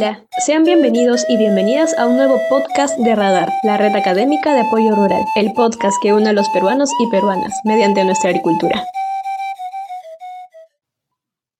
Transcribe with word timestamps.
Hola, 0.00 0.24
sean 0.46 0.64
bienvenidos 0.64 1.26
y 1.28 1.36
bienvenidas 1.36 1.98
a 1.98 2.06
un 2.06 2.16
nuevo 2.16 2.40
podcast 2.48 2.98
de 2.98 3.14
Radar, 3.14 3.50
la 3.62 3.76
red 3.76 3.94
académica 3.94 4.54
de 4.54 4.60
apoyo 4.60 4.94
rural, 4.96 5.22
el 5.36 5.52
podcast 5.52 5.94
que 6.02 6.14
une 6.14 6.26
a 6.26 6.32
los 6.32 6.48
peruanos 6.54 6.90
y 7.00 7.10
peruanas 7.10 7.52
mediante 7.66 8.02
nuestra 8.06 8.30
agricultura. 8.30 8.82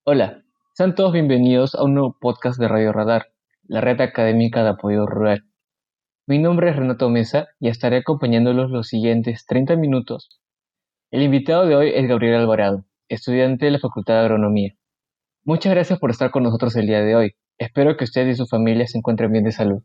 Hola, 0.07 0.43
sean 0.73 0.95
todos 0.95 1.13
bienvenidos 1.13 1.75
a 1.75 1.85
un 1.85 1.93
nuevo 1.93 2.17
podcast 2.19 2.59
de 2.59 2.67
Radio 2.67 2.95
Radar, 2.95 3.27
la 3.65 3.83
red 3.83 4.01
académica 4.01 4.63
de 4.63 4.71
apoyo 4.71 5.05
rural. 5.05 5.45
Mi 6.27 6.39
nombre 6.39 6.71
es 6.71 6.77
Renato 6.77 7.11
Mesa 7.11 7.49
y 7.59 7.69
estaré 7.69 7.99
acompañándolos 7.99 8.71
los 8.71 8.89
siguientes 8.89 9.45
30 9.45 9.77
minutos. 9.77 10.41
El 11.11 11.21
invitado 11.21 11.67
de 11.67 11.77
hoy 11.77 11.93
es 11.95 12.09
Gabriel 12.09 12.37
Alvarado, 12.37 12.87
estudiante 13.11 13.67
de 13.67 13.73
la 13.73 13.81
Facultad 13.81 14.15
de 14.15 14.21
Agronomía. 14.21 14.73
Muchas 15.45 15.75
gracias 15.75 15.99
por 15.99 16.11
estar 16.11 16.31
con 16.31 16.45
nosotros 16.45 16.75
el 16.77 16.87
día 16.87 17.03
de 17.03 17.17
hoy. 17.17 17.35
Espero 17.61 17.95
que 17.99 18.05
usted 18.05 18.27
y 18.27 18.35
su 18.35 18.47
familia 18.47 18.87
se 18.87 18.97
encuentren 18.97 19.31
bien 19.31 19.45
de 19.45 19.53
salud. 19.53 19.83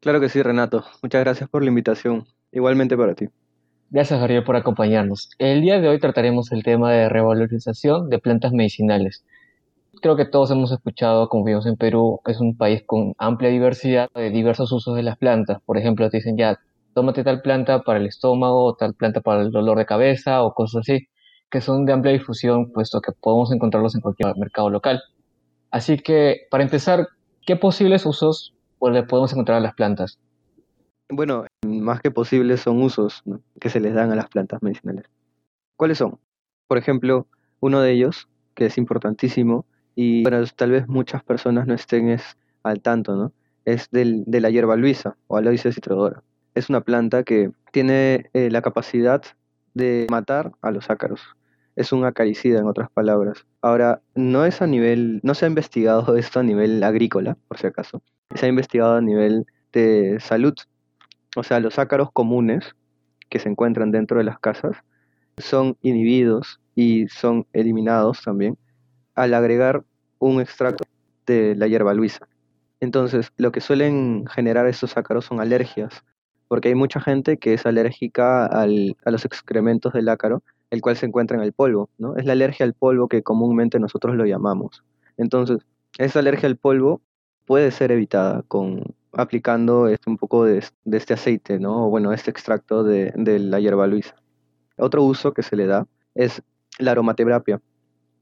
Claro 0.00 0.20
que 0.20 0.28
sí, 0.28 0.42
Renato. 0.42 0.84
Muchas 1.00 1.22
gracias 1.22 1.48
por 1.48 1.62
la 1.62 1.68
invitación. 1.68 2.26
Igualmente 2.50 2.96
para 2.96 3.14
ti. 3.14 3.28
Gracias, 3.90 4.18
Gabriel, 4.18 4.42
por 4.42 4.56
acompañarnos. 4.56 5.30
El 5.38 5.60
día 5.60 5.80
de 5.80 5.88
hoy 5.88 6.00
trataremos 6.00 6.50
el 6.50 6.64
tema 6.64 6.90
de 6.90 7.08
revalorización 7.08 8.10
de 8.10 8.18
plantas 8.18 8.50
medicinales. 8.50 9.24
Creo 10.00 10.16
que 10.16 10.24
todos 10.24 10.50
hemos 10.50 10.72
escuchado, 10.72 11.28
como 11.28 11.44
vimos 11.44 11.64
en 11.66 11.76
Perú, 11.76 12.20
es 12.26 12.40
un 12.40 12.56
país 12.56 12.82
con 12.84 13.14
amplia 13.18 13.50
diversidad 13.50 14.10
de 14.12 14.30
diversos 14.30 14.72
usos 14.72 14.96
de 14.96 15.04
las 15.04 15.16
plantas. 15.18 15.62
Por 15.64 15.78
ejemplo, 15.78 16.10
te 16.10 16.16
dicen 16.16 16.36
ya, 16.36 16.58
tómate 16.92 17.22
tal 17.22 17.40
planta 17.40 17.82
para 17.82 18.00
el 18.00 18.06
estómago, 18.06 18.74
tal 18.74 18.94
planta 18.94 19.20
para 19.20 19.42
el 19.42 19.52
dolor 19.52 19.78
de 19.78 19.86
cabeza 19.86 20.42
o 20.42 20.54
cosas 20.54 20.80
así, 20.80 21.06
que 21.52 21.60
son 21.60 21.86
de 21.86 21.92
amplia 21.92 22.12
difusión, 22.12 22.72
puesto 22.72 23.00
que 23.00 23.12
podemos 23.12 23.52
encontrarlos 23.52 23.94
en 23.94 24.00
cualquier 24.00 24.36
mercado 24.36 24.70
local. 24.70 25.00
Así 25.72 25.96
que, 25.96 26.46
para 26.50 26.62
empezar, 26.62 27.08
¿qué 27.46 27.56
posibles 27.56 28.04
usos 28.04 28.54
le 28.80 29.02
podemos 29.04 29.32
encontrar 29.32 29.56
a 29.56 29.60
las 29.60 29.74
plantas? 29.74 30.18
Bueno, 31.08 31.46
más 31.66 32.00
que 32.00 32.10
posibles 32.10 32.60
son 32.60 32.82
usos 32.82 33.22
que 33.58 33.70
se 33.70 33.80
les 33.80 33.94
dan 33.94 34.12
a 34.12 34.14
las 34.14 34.28
plantas 34.28 34.62
medicinales. 34.62 35.06
¿Cuáles 35.76 35.96
son? 35.98 36.18
Por 36.68 36.76
ejemplo, 36.76 37.26
uno 37.60 37.80
de 37.80 37.90
ellos, 37.92 38.28
que 38.54 38.66
es 38.66 38.76
importantísimo, 38.76 39.64
y 39.94 40.22
bueno, 40.22 40.44
tal 40.54 40.72
vez 40.72 40.86
muchas 40.88 41.24
personas 41.24 41.66
no 41.66 41.74
estén 41.74 42.18
al 42.62 42.80
tanto, 42.82 43.16
¿no? 43.16 43.32
Es 43.64 43.90
del, 43.90 44.24
de 44.26 44.40
la 44.42 44.50
hierba 44.50 44.76
luisa 44.76 45.16
o 45.26 45.38
aloisia 45.38 45.72
citrodora. 45.72 46.22
Es 46.54 46.68
una 46.68 46.82
planta 46.82 47.22
que 47.22 47.50
tiene 47.70 48.28
eh, 48.34 48.50
la 48.50 48.60
capacidad 48.60 49.22
de 49.72 50.06
matar 50.10 50.52
a 50.60 50.70
los 50.70 50.90
ácaros 50.90 51.22
es 51.76 51.92
un 51.92 52.04
acaricida, 52.04 52.60
en 52.60 52.66
otras 52.66 52.90
palabras. 52.90 53.46
Ahora, 53.60 54.02
no 54.14 54.44
es 54.44 54.62
a 54.62 54.66
nivel, 54.66 55.20
no 55.22 55.34
se 55.34 55.46
ha 55.46 55.48
investigado 55.48 56.16
esto 56.16 56.40
a 56.40 56.42
nivel 56.42 56.82
agrícola, 56.82 57.36
por 57.48 57.58
si 57.58 57.66
acaso. 57.66 58.02
Se 58.34 58.46
ha 58.46 58.48
investigado 58.48 58.96
a 58.96 59.00
nivel 59.00 59.46
de 59.72 60.18
salud. 60.20 60.54
O 61.36 61.42
sea, 61.42 61.60
los 61.60 61.78
ácaros 61.78 62.10
comunes 62.12 62.74
que 63.30 63.38
se 63.38 63.48
encuentran 63.48 63.90
dentro 63.90 64.18
de 64.18 64.24
las 64.24 64.38
casas 64.38 64.76
son 65.38 65.78
inhibidos 65.80 66.60
y 66.74 67.08
son 67.08 67.46
eliminados 67.52 68.22
también 68.22 68.58
al 69.14 69.34
agregar 69.34 69.84
un 70.18 70.40
extracto 70.40 70.84
de 71.26 71.54
la 71.56 71.66
hierba 71.66 71.94
luisa. 71.94 72.28
Entonces, 72.80 73.32
lo 73.36 73.52
que 73.52 73.60
suelen 73.60 74.26
generar 74.26 74.66
estos 74.66 74.96
ácaros 74.96 75.24
son 75.24 75.40
alergias, 75.40 76.04
porque 76.48 76.68
hay 76.68 76.74
mucha 76.74 77.00
gente 77.00 77.38
que 77.38 77.54
es 77.54 77.64
alérgica 77.64 78.44
al, 78.46 78.96
a 79.04 79.10
los 79.10 79.24
excrementos 79.24 79.92
del 79.92 80.08
ácaro 80.08 80.42
el 80.72 80.80
cual 80.80 80.96
se 80.96 81.04
encuentra 81.04 81.36
en 81.36 81.42
el 81.42 81.52
polvo, 81.52 81.90
¿no? 81.98 82.16
Es 82.16 82.24
la 82.24 82.32
alergia 82.32 82.64
al 82.64 82.72
polvo 82.72 83.06
que 83.06 83.22
comúnmente 83.22 83.78
nosotros 83.78 84.16
lo 84.16 84.24
llamamos. 84.24 84.82
Entonces, 85.18 85.58
esa 85.98 86.20
alergia 86.20 86.48
al 86.48 86.56
polvo 86.56 87.02
puede 87.44 87.70
ser 87.70 87.92
evitada 87.92 88.42
con 88.48 88.82
aplicando 89.12 89.86
este, 89.88 90.08
un 90.08 90.16
poco 90.16 90.46
de, 90.46 90.64
este 90.90 91.12
aceite, 91.12 91.58
¿no? 91.58 91.86
O 91.86 91.90
bueno, 91.90 92.14
este 92.14 92.30
extracto 92.30 92.84
de, 92.84 93.12
la 93.38 93.60
hierba 93.60 93.86
luisa. 93.86 94.16
Otro 94.78 95.02
uso 95.04 95.34
que 95.34 95.42
se 95.42 95.56
le 95.56 95.66
da 95.66 95.86
es 96.14 96.42
la 96.78 96.92
aromaterapia. 96.92 97.60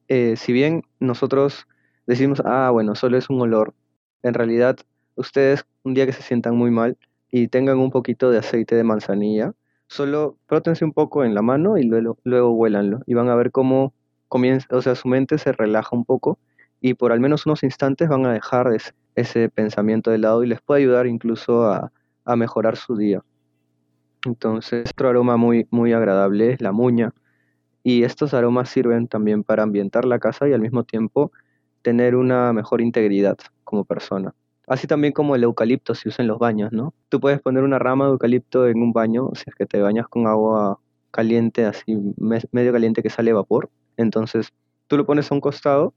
Eh, 0.08 0.34
si 0.36 0.52
bien 0.52 0.82
nosotros 0.98 1.68
decimos, 2.08 2.42
ah, 2.44 2.70
bueno, 2.72 2.96
solo 2.96 3.16
es 3.16 3.30
un 3.30 3.40
olor, 3.40 3.74
en 4.24 4.34
realidad 4.34 4.76
ustedes 5.14 5.64
un 5.84 5.94
día 5.94 6.04
que 6.04 6.12
se 6.12 6.22
sientan 6.22 6.56
muy 6.56 6.72
mal 6.72 6.98
y 7.30 7.46
tengan 7.46 7.78
un 7.78 7.92
poquito 7.92 8.28
de 8.32 8.38
aceite 8.38 8.74
de 8.74 8.82
manzanilla, 8.82 9.54
solo 9.90 10.38
frótense 10.46 10.84
un 10.84 10.92
poco 10.92 11.24
en 11.24 11.34
la 11.34 11.42
mano 11.42 11.76
y 11.76 11.82
luego, 11.82 12.16
luego 12.22 12.52
huélanlo 12.52 13.00
y 13.06 13.14
van 13.14 13.28
a 13.28 13.34
ver 13.34 13.50
cómo 13.50 13.92
comienza, 14.28 14.68
o 14.70 14.80
sea, 14.80 14.94
su 14.94 15.08
mente 15.08 15.36
se 15.36 15.50
relaja 15.50 15.96
un 15.96 16.04
poco 16.04 16.38
y 16.80 16.94
por 16.94 17.10
al 17.10 17.18
menos 17.18 17.44
unos 17.44 17.64
instantes 17.64 18.08
van 18.08 18.24
a 18.24 18.32
dejar 18.32 18.70
ese, 19.16 19.48
pensamiento 19.48 20.12
de 20.12 20.18
lado 20.18 20.44
y 20.44 20.46
les 20.46 20.60
puede 20.60 20.82
ayudar 20.82 21.06
incluso 21.08 21.64
a, 21.64 21.92
mejorar 22.36 22.76
su 22.76 22.96
día. 22.96 23.24
Entonces, 24.24 24.88
otro 24.92 25.08
aroma 25.08 25.36
muy, 25.36 25.66
muy 25.72 25.92
agradable 25.92 26.52
es 26.52 26.60
la 26.60 26.70
muña 26.70 27.12
y 27.82 28.04
estos 28.04 28.34
aromas 28.34 28.68
sirven 28.68 29.08
también 29.08 29.42
para 29.42 29.64
ambientar 29.64 30.04
la 30.04 30.20
casa 30.20 30.48
y 30.48 30.52
al 30.52 30.60
mismo 30.60 30.84
tiempo 30.84 31.32
tener 31.82 32.14
una 32.14 32.52
mejor 32.52 32.80
integridad 32.80 33.36
como 33.64 33.84
persona. 33.84 34.32
Así 34.70 34.86
también 34.86 35.12
como 35.12 35.34
el 35.34 35.42
eucalipto 35.42 35.96
se 35.96 36.08
usa 36.08 36.22
en 36.22 36.28
los 36.28 36.38
baños, 36.38 36.70
¿no? 36.70 36.94
Tú 37.08 37.18
puedes 37.18 37.40
poner 37.40 37.64
una 37.64 37.80
rama 37.80 38.04
de 38.04 38.12
eucalipto 38.12 38.68
en 38.68 38.80
un 38.80 38.92
baño, 38.92 39.30
si 39.34 39.42
es 39.48 39.54
que 39.56 39.66
te 39.66 39.80
bañas 39.80 40.06
con 40.06 40.28
agua 40.28 40.78
caliente, 41.10 41.64
así 41.64 41.98
medio 42.52 42.72
caliente 42.72 43.02
que 43.02 43.10
sale 43.10 43.32
vapor. 43.32 43.68
Entonces 43.96 44.52
tú 44.86 44.96
lo 44.96 45.06
pones 45.06 45.28
a 45.28 45.34
un 45.34 45.40
costado 45.40 45.92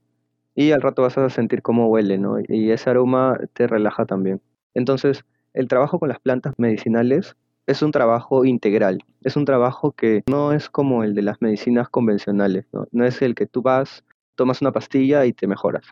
y 0.56 0.72
al 0.72 0.82
rato 0.82 1.02
vas 1.02 1.16
a 1.16 1.30
sentir 1.30 1.62
cómo 1.62 1.86
huele, 1.86 2.18
¿no? 2.18 2.38
Y 2.48 2.72
ese 2.72 2.90
aroma 2.90 3.38
te 3.52 3.68
relaja 3.68 4.06
también. 4.06 4.42
Entonces, 4.74 5.24
el 5.52 5.68
trabajo 5.68 6.00
con 6.00 6.08
las 6.08 6.18
plantas 6.18 6.54
medicinales 6.56 7.36
es 7.68 7.80
un 7.80 7.92
trabajo 7.92 8.44
integral, 8.44 9.04
es 9.22 9.36
un 9.36 9.44
trabajo 9.44 9.92
que 9.92 10.24
no 10.28 10.52
es 10.52 10.68
como 10.68 11.04
el 11.04 11.14
de 11.14 11.22
las 11.22 11.40
medicinas 11.40 11.88
convencionales, 11.90 12.66
¿no? 12.72 12.88
No 12.90 13.04
es 13.04 13.22
el 13.22 13.36
que 13.36 13.46
tú 13.46 13.62
vas, 13.62 14.02
tomas 14.34 14.62
una 14.62 14.72
pastilla 14.72 15.26
y 15.26 15.32
te 15.32 15.46
mejoras. 15.46 15.84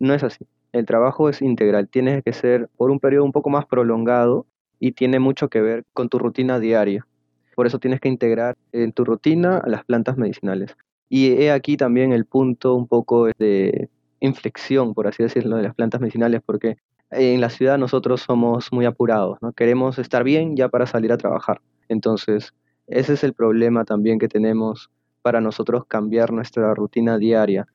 No 0.00 0.12
es 0.12 0.24
así 0.24 0.44
el 0.72 0.86
trabajo 0.86 1.28
es 1.28 1.42
integral, 1.42 1.88
tiene 1.88 2.22
que 2.22 2.32
ser 2.32 2.68
por 2.76 2.90
un 2.90 3.00
periodo 3.00 3.24
un 3.24 3.32
poco 3.32 3.50
más 3.50 3.66
prolongado 3.66 4.46
y 4.78 4.92
tiene 4.92 5.18
mucho 5.18 5.48
que 5.48 5.60
ver 5.60 5.84
con 5.92 6.08
tu 6.08 6.18
rutina 6.18 6.58
diaria. 6.58 7.06
Por 7.54 7.66
eso 7.66 7.78
tienes 7.78 8.00
que 8.00 8.08
integrar 8.08 8.56
en 8.72 8.92
tu 8.92 9.04
rutina 9.04 9.62
las 9.66 9.84
plantas 9.84 10.16
medicinales. 10.16 10.76
Y 11.08 11.32
he 11.32 11.50
aquí 11.50 11.76
también 11.76 12.12
el 12.12 12.24
punto 12.24 12.74
un 12.74 12.86
poco 12.86 13.26
de 13.38 13.88
inflexión, 14.20 14.94
por 14.94 15.08
así 15.08 15.22
decirlo, 15.22 15.56
de 15.56 15.64
las 15.64 15.74
plantas 15.74 16.00
medicinales, 16.00 16.40
porque 16.44 16.76
en 17.10 17.40
la 17.40 17.50
ciudad 17.50 17.76
nosotros 17.78 18.22
somos 18.22 18.72
muy 18.72 18.84
apurados, 18.84 19.38
¿no? 19.42 19.52
Queremos 19.52 19.98
estar 19.98 20.22
bien 20.22 20.56
ya 20.56 20.68
para 20.68 20.86
salir 20.86 21.12
a 21.12 21.18
trabajar. 21.18 21.60
Entonces, 21.88 22.54
ese 22.86 23.14
es 23.14 23.24
el 23.24 23.34
problema 23.34 23.84
también 23.84 24.18
que 24.18 24.28
tenemos 24.28 24.90
para 25.22 25.40
nosotros 25.40 25.84
cambiar 25.86 26.32
nuestra 26.32 26.72
rutina 26.74 27.18
diaria. 27.18 27.66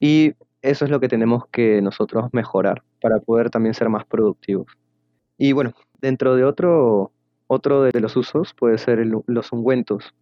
Y 0.00 0.34
eso 0.64 0.86
es 0.86 0.90
lo 0.90 0.98
que 0.98 1.08
tenemos 1.08 1.46
que 1.48 1.82
nosotros 1.82 2.30
mejorar 2.32 2.82
para 3.02 3.18
poder 3.18 3.50
también 3.50 3.74
ser 3.74 3.90
más 3.90 4.06
productivos. 4.06 4.66
Y 5.36 5.52
bueno, 5.52 5.72
dentro 6.00 6.36
de 6.36 6.44
otro, 6.44 7.12
otro 7.46 7.82
de 7.82 8.00
los 8.00 8.16
usos 8.16 8.54
puede 8.54 8.78
ser 8.78 9.06
los 9.26 9.52
ungüentos. 9.52 10.14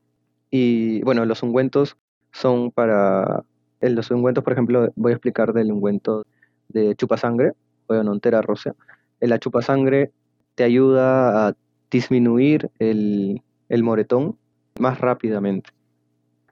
Y 0.50 1.00
bueno, 1.02 1.24
los 1.26 1.42
ungüentos 1.44 1.96
son 2.32 2.72
para... 2.72 3.44
Los 3.80 4.10
ungüentos, 4.10 4.42
por 4.42 4.52
ejemplo, 4.52 4.92
voy 4.96 5.12
a 5.12 5.14
explicar 5.14 5.52
del 5.52 5.70
ungüento 5.70 6.24
de 6.68 6.96
chupasangre 6.96 7.52
o 7.86 7.94
de 7.94 8.02
nontera 8.02 8.42
rósea. 8.42 8.74
En 9.20 9.30
la 9.30 9.38
chupasangre 9.38 10.10
te 10.56 10.64
ayuda 10.64 11.48
a 11.48 11.56
disminuir 11.88 12.68
el, 12.80 13.42
el 13.68 13.82
moretón 13.84 14.36
más 14.80 15.00
rápidamente. 15.00 15.70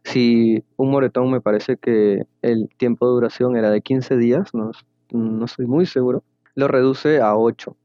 Si 0.05 0.65
un 0.77 0.91
moretón 0.91 1.31
me 1.31 1.41
parece 1.41 1.77
que 1.77 2.25
el 2.43 2.69
tiempo 2.77 3.07
de 3.07 3.13
duración 3.13 3.57
era 3.57 3.71
de 3.71 3.81
15 3.81 4.17
días, 4.17 4.55
no, 4.55 4.73
no 5.13 5.45
estoy 5.45 5.67
muy 5.67 5.87
seguro, 5.87 6.25
lo 6.55 6.69
reduce 6.69 7.21
a 7.21 7.37
8, 7.37 7.77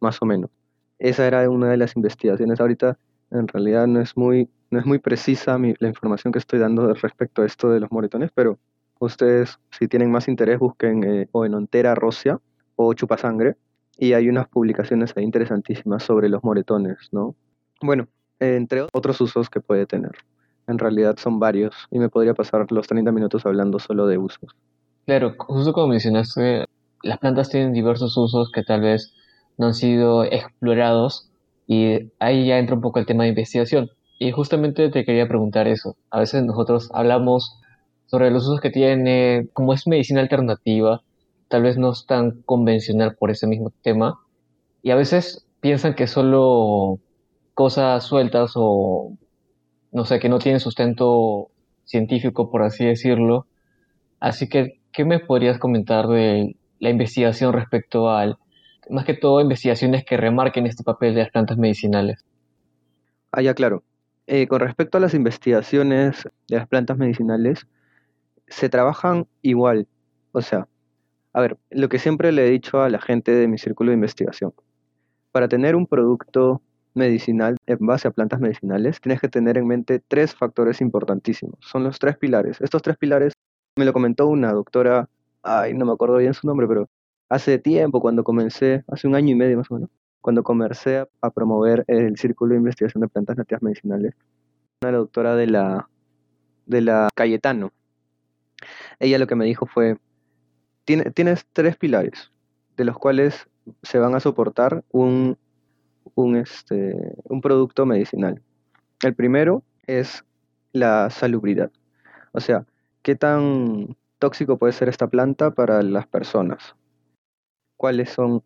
más 0.00 0.20
o 0.22 0.26
menos. 0.26 0.50
Esa 0.98 1.26
era 1.26 1.48
una 1.50 1.68
de 1.68 1.76
las 1.76 1.96
investigaciones. 1.96 2.60
Ahorita 2.60 2.98
en 3.30 3.48
realidad 3.48 3.86
no 3.86 4.00
es 4.00 4.16
muy, 4.16 4.48
no 4.70 4.78
es 4.78 4.86
muy 4.86 4.98
precisa 4.98 5.58
la 5.58 5.88
información 5.88 6.32
que 6.32 6.38
estoy 6.38 6.58
dando 6.58 6.92
respecto 6.94 7.42
a 7.42 7.46
esto 7.46 7.70
de 7.70 7.80
los 7.80 7.90
moretones, 7.90 8.30
pero 8.34 8.58
ustedes 9.00 9.58
si 9.70 9.88
tienen 9.88 10.10
más 10.10 10.28
interés 10.28 10.58
busquen 10.58 11.04
eh, 11.04 11.28
o 11.32 11.44
en 11.44 11.54
Ontera 11.54 11.94
Rosia 11.94 12.40
o 12.76 12.94
Chupasangre 12.94 13.56
y 13.98 14.12
hay 14.12 14.28
unas 14.28 14.48
publicaciones 14.48 15.12
ahí 15.16 15.24
interesantísimas 15.24 16.02
sobre 16.02 16.28
los 16.28 16.42
moretones, 16.42 16.96
¿no? 17.12 17.34
Bueno, 17.80 18.08
entre 18.40 18.82
otros 18.92 19.20
usos 19.20 19.50
que 19.50 19.60
puede 19.60 19.86
tener 19.86 20.12
en 20.66 20.78
realidad 20.78 21.16
son 21.18 21.38
varios 21.38 21.74
y 21.90 21.98
me 21.98 22.08
podría 22.08 22.34
pasar 22.34 22.70
los 22.70 22.86
30 22.86 23.12
minutos 23.12 23.44
hablando 23.46 23.78
solo 23.78 24.06
de 24.06 24.18
usos. 24.18 24.54
Claro, 25.06 25.34
justo 25.38 25.72
como 25.72 25.88
mencionaste, 25.88 26.64
las 27.02 27.18
plantas 27.18 27.50
tienen 27.50 27.72
diversos 27.72 28.16
usos 28.16 28.50
que 28.52 28.62
tal 28.62 28.80
vez 28.80 29.14
no 29.58 29.66
han 29.66 29.74
sido 29.74 30.24
explorados 30.24 31.30
y 31.66 32.10
ahí 32.18 32.46
ya 32.46 32.58
entra 32.58 32.74
un 32.74 32.80
poco 32.80 32.98
el 32.98 33.06
tema 33.06 33.24
de 33.24 33.30
investigación. 33.30 33.90
Y 34.18 34.30
justamente 34.32 34.90
te 34.90 35.04
quería 35.04 35.28
preguntar 35.28 35.68
eso. 35.68 35.96
A 36.10 36.20
veces 36.20 36.44
nosotros 36.44 36.88
hablamos 36.94 37.58
sobre 38.06 38.30
los 38.30 38.44
usos 38.44 38.60
que 38.60 38.70
tiene, 38.70 39.48
como 39.52 39.74
es 39.74 39.86
medicina 39.86 40.20
alternativa, 40.20 41.02
tal 41.48 41.62
vez 41.62 41.76
no 41.76 41.92
es 41.92 42.06
tan 42.06 42.42
convencional 42.42 43.16
por 43.16 43.30
ese 43.30 43.46
mismo 43.46 43.72
tema 43.82 44.18
y 44.82 44.90
a 44.90 44.96
veces 44.96 45.46
piensan 45.60 45.94
que 45.94 46.06
solo 46.06 46.98
cosas 47.54 48.04
sueltas 48.04 48.52
o 48.54 49.16
no 49.94 50.04
sé, 50.04 50.18
que 50.18 50.28
no 50.28 50.40
tienen 50.40 50.60
sustento 50.60 51.50
científico, 51.84 52.50
por 52.50 52.64
así 52.64 52.84
decirlo. 52.84 53.46
Así 54.18 54.48
que, 54.48 54.80
¿qué 54.92 55.04
me 55.04 55.20
podrías 55.20 55.58
comentar 55.58 56.08
de 56.08 56.56
la 56.80 56.90
investigación 56.90 57.52
respecto 57.52 58.10
al, 58.10 58.36
más 58.90 59.04
que 59.04 59.14
todo, 59.14 59.40
investigaciones 59.40 60.04
que 60.04 60.16
remarquen 60.16 60.66
este 60.66 60.82
papel 60.82 61.14
de 61.14 61.22
las 61.22 61.30
plantas 61.30 61.58
medicinales? 61.58 62.24
Ah, 63.30 63.40
ya, 63.40 63.54
claro. 63.54 63.84
Eh, 64.26 64.48
con 64.48 64.60
respecto 64.60 64.98
a 64.98 65.00
las 65.00 65.14
investigaciones 65.14 66.28
de 66.48 66.56
las 66.56 66.66
plantas 66.66 66.98
medicinales, 66.98 67.68
se 68.48 68.68
trabajan 68.68 69.28
igual. 69.42 69.86
O 70.32 70.42
sea, 70.42 70.66
a 71.32 71.40
ver, 71.40 71.56
lo 71.70 71.88
que 71.88 72.00
siempre 72.00 72.32
le 72.32 72.48
he 72.48 72.50
dicho 72.50 72.82
a 72.82 72.88
la 72.88 73.00
gente 73.00 73.30
de 73.30 73.46
mi 73.46 73.58
círculo 73.58 73.90
de 73.90 73.94
investigación, 73.94 74.52
para 75.30 75.46
tener 75.46 75.76
un 75.76 75.86
producto 75.86 76.62
medicinal 76.94 77.56
en 77.66 77.78
base 77.80 78.08
a 78.08 78.10
plantas 78.10 78.40
medicinales, 78.40 79.00
tienes 79.00 79.20
que 79.20 79.28
tener 79.28 79.58
en 79.58 79.66
mente 79.66 80.00
tres 80.06 80.34
factores 80.34 80.80
importantísimos. 80.80 81.58
Son 81.60 81.84
los 81.84 81.98
tres 81.98 82.16
pilares. 82.16 82.60
Estos 82.60 82.82
tres 82.82 82.96
pilares 82.96 83.32
me 83.76 83.84
lo 83.84 83.92
comentó 83.92 84.28
una 84.28 84.52
doctora, 84.52 85.08
ay, 85.42 85.74
no 85.74 85.84
me 85.84 85.92
acuerdo 85.92 86.16
bien 86.18 86.34
su 86.34 86.46
nombre, 86.46 86.66
pero 86.68 86.88
hace 87.28 87.58
tiempo, 87.58 88.00
cuando 88.00 88.24
comencé, 88.24 88.84
hace 88.88 89.08
un 89.08 89.14
año 89.14 89.32
y 89.32 89.34
medio 89.34 89.58
más 89.58 89.70
o 89.70 89.74
menos, 89.74 89.90
cuando 90.20 90.42
comencé 90.42 91.04
a, 91.20 91.30
promover 91.30 91.84
el 91.88 92.16
Círculo 92.16 92.52
de 92.52 92.58
Investigación 92.58 93.00
de 93.00 93.08
Plantas 93.08 93.36
Nativas 93.36 93.62
Medicinales, 93.62 94.14
una 94.82 94.92
doctora 94.92 95.36
de 95.36 95.46
la, 95.48 95.88
de 96.66 96.80
la 96.80 97.08
Cayetano. 97.14 97.72
Ella 99.00 99.18
lo 99.18 99.26
que 99.26 99.34
me 99.34 99.44
dijo 99.44 99.66
fue, 99.66 99.98
tienes 100.84 101.46
tres 101.52 101.76
pilares, 101.76 102.30
de 102.76 102.84
los 102.84 102.96
cuales 102.96 103.48
se 103.82 103.98
van 103.98 104.14
a 104.14 104.20
soportar 104.20 104.84
un 104.90 105.36
un, 106.14 106.36
este, 106.36 107.14
un 107.24 107.40
producto 107.40 107.86
medicinal. 107.86 108.40
El 109.02 109.14
primero 109.14 109.62
es 109.86 110.24
la 110.72 111.10
salubridad. 111.10 111.70
O 112.32 112.40
sea, 112.40 112.66
¿qué 113.02 113.14
tan 113.14 113.96
tóxico 114.18 114.58
puede 114.58 114.72
ser 114.72 114.88
esta 114.88 115.06
planta 115.06 115.50
para 115.50 115.82
las 115.82 116.06
personas? 116.06 116.74
¿Cuáles 117.76 118.10
son 118.10 118.42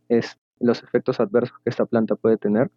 los 0.59 0.83
efectos 0.83 1.21
adversos 1.21 1.59
que 1.65 1.71
esta 1.71 1.87
planta 1.87 2.17
puede 2.17 2.37
tener? 2.37 2.71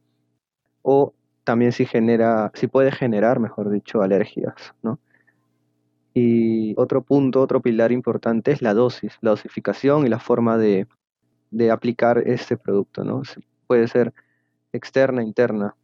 O 0.82 1.14
también 1.44 1.72
si 1.72 1.86
genera, 1.86 2.52
si 2.54 2.68
puede 2.68 2.92
generar, 2.92 3.40
mejor 3.40 3.70
dicho, 3.70 4.02
alergias, 4.02 4.74
¿no? 4.84 5.00
Y 6.14 6.74
otro 6.78 7.02
punto, 7.02 7.42
otro 7.42 7.62
pilar 7.62 7.92
importante 7.92 8.52
es 8.52 8.62
la 8.62 8.74
dosis, 8.74 9.18
la 9.22 9.32
dosificación 9.32 10.06
y 10.06 10.10
la 10.10 10.20
forma 10.20 10.58
de, 10.58 10.88
de 11.52 11.72
aplicar 11.72 12.20
este 12.26 12.58
producto, 12.58 13.04
¿no? 13.04 13.22
Puede 13.68 13.88
ser 13.88 14.14
externa, 14.74 15.24
interna. 15.24 15.76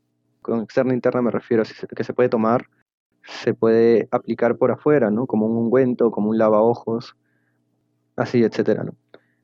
Con 0.42 0.62
externa 0.62 0.94
interna 0.94 1.22
me 1.22 1.32
refiero 1.32 1.64
a 1.64 1.96
que 1.96 2.04
se 2.04 2.14
puede 2.14 2.30
tomar, 2.30 2.68
se 3.24 3.54
puede 3.54 4.08
aplicar 4.12 4.58
por 4.58 4.72
afuera, 4.72 5.12
¿no? 5.12 5.28
Como 5.28 5.46
un 5.46 5.58
ungüento, 5.58 6.12
como 6.12 6.30
un 6.30 6.38
lavaojos, 6.38 7.16
así, 8.16 8.44
etcétera. 8.44 8.86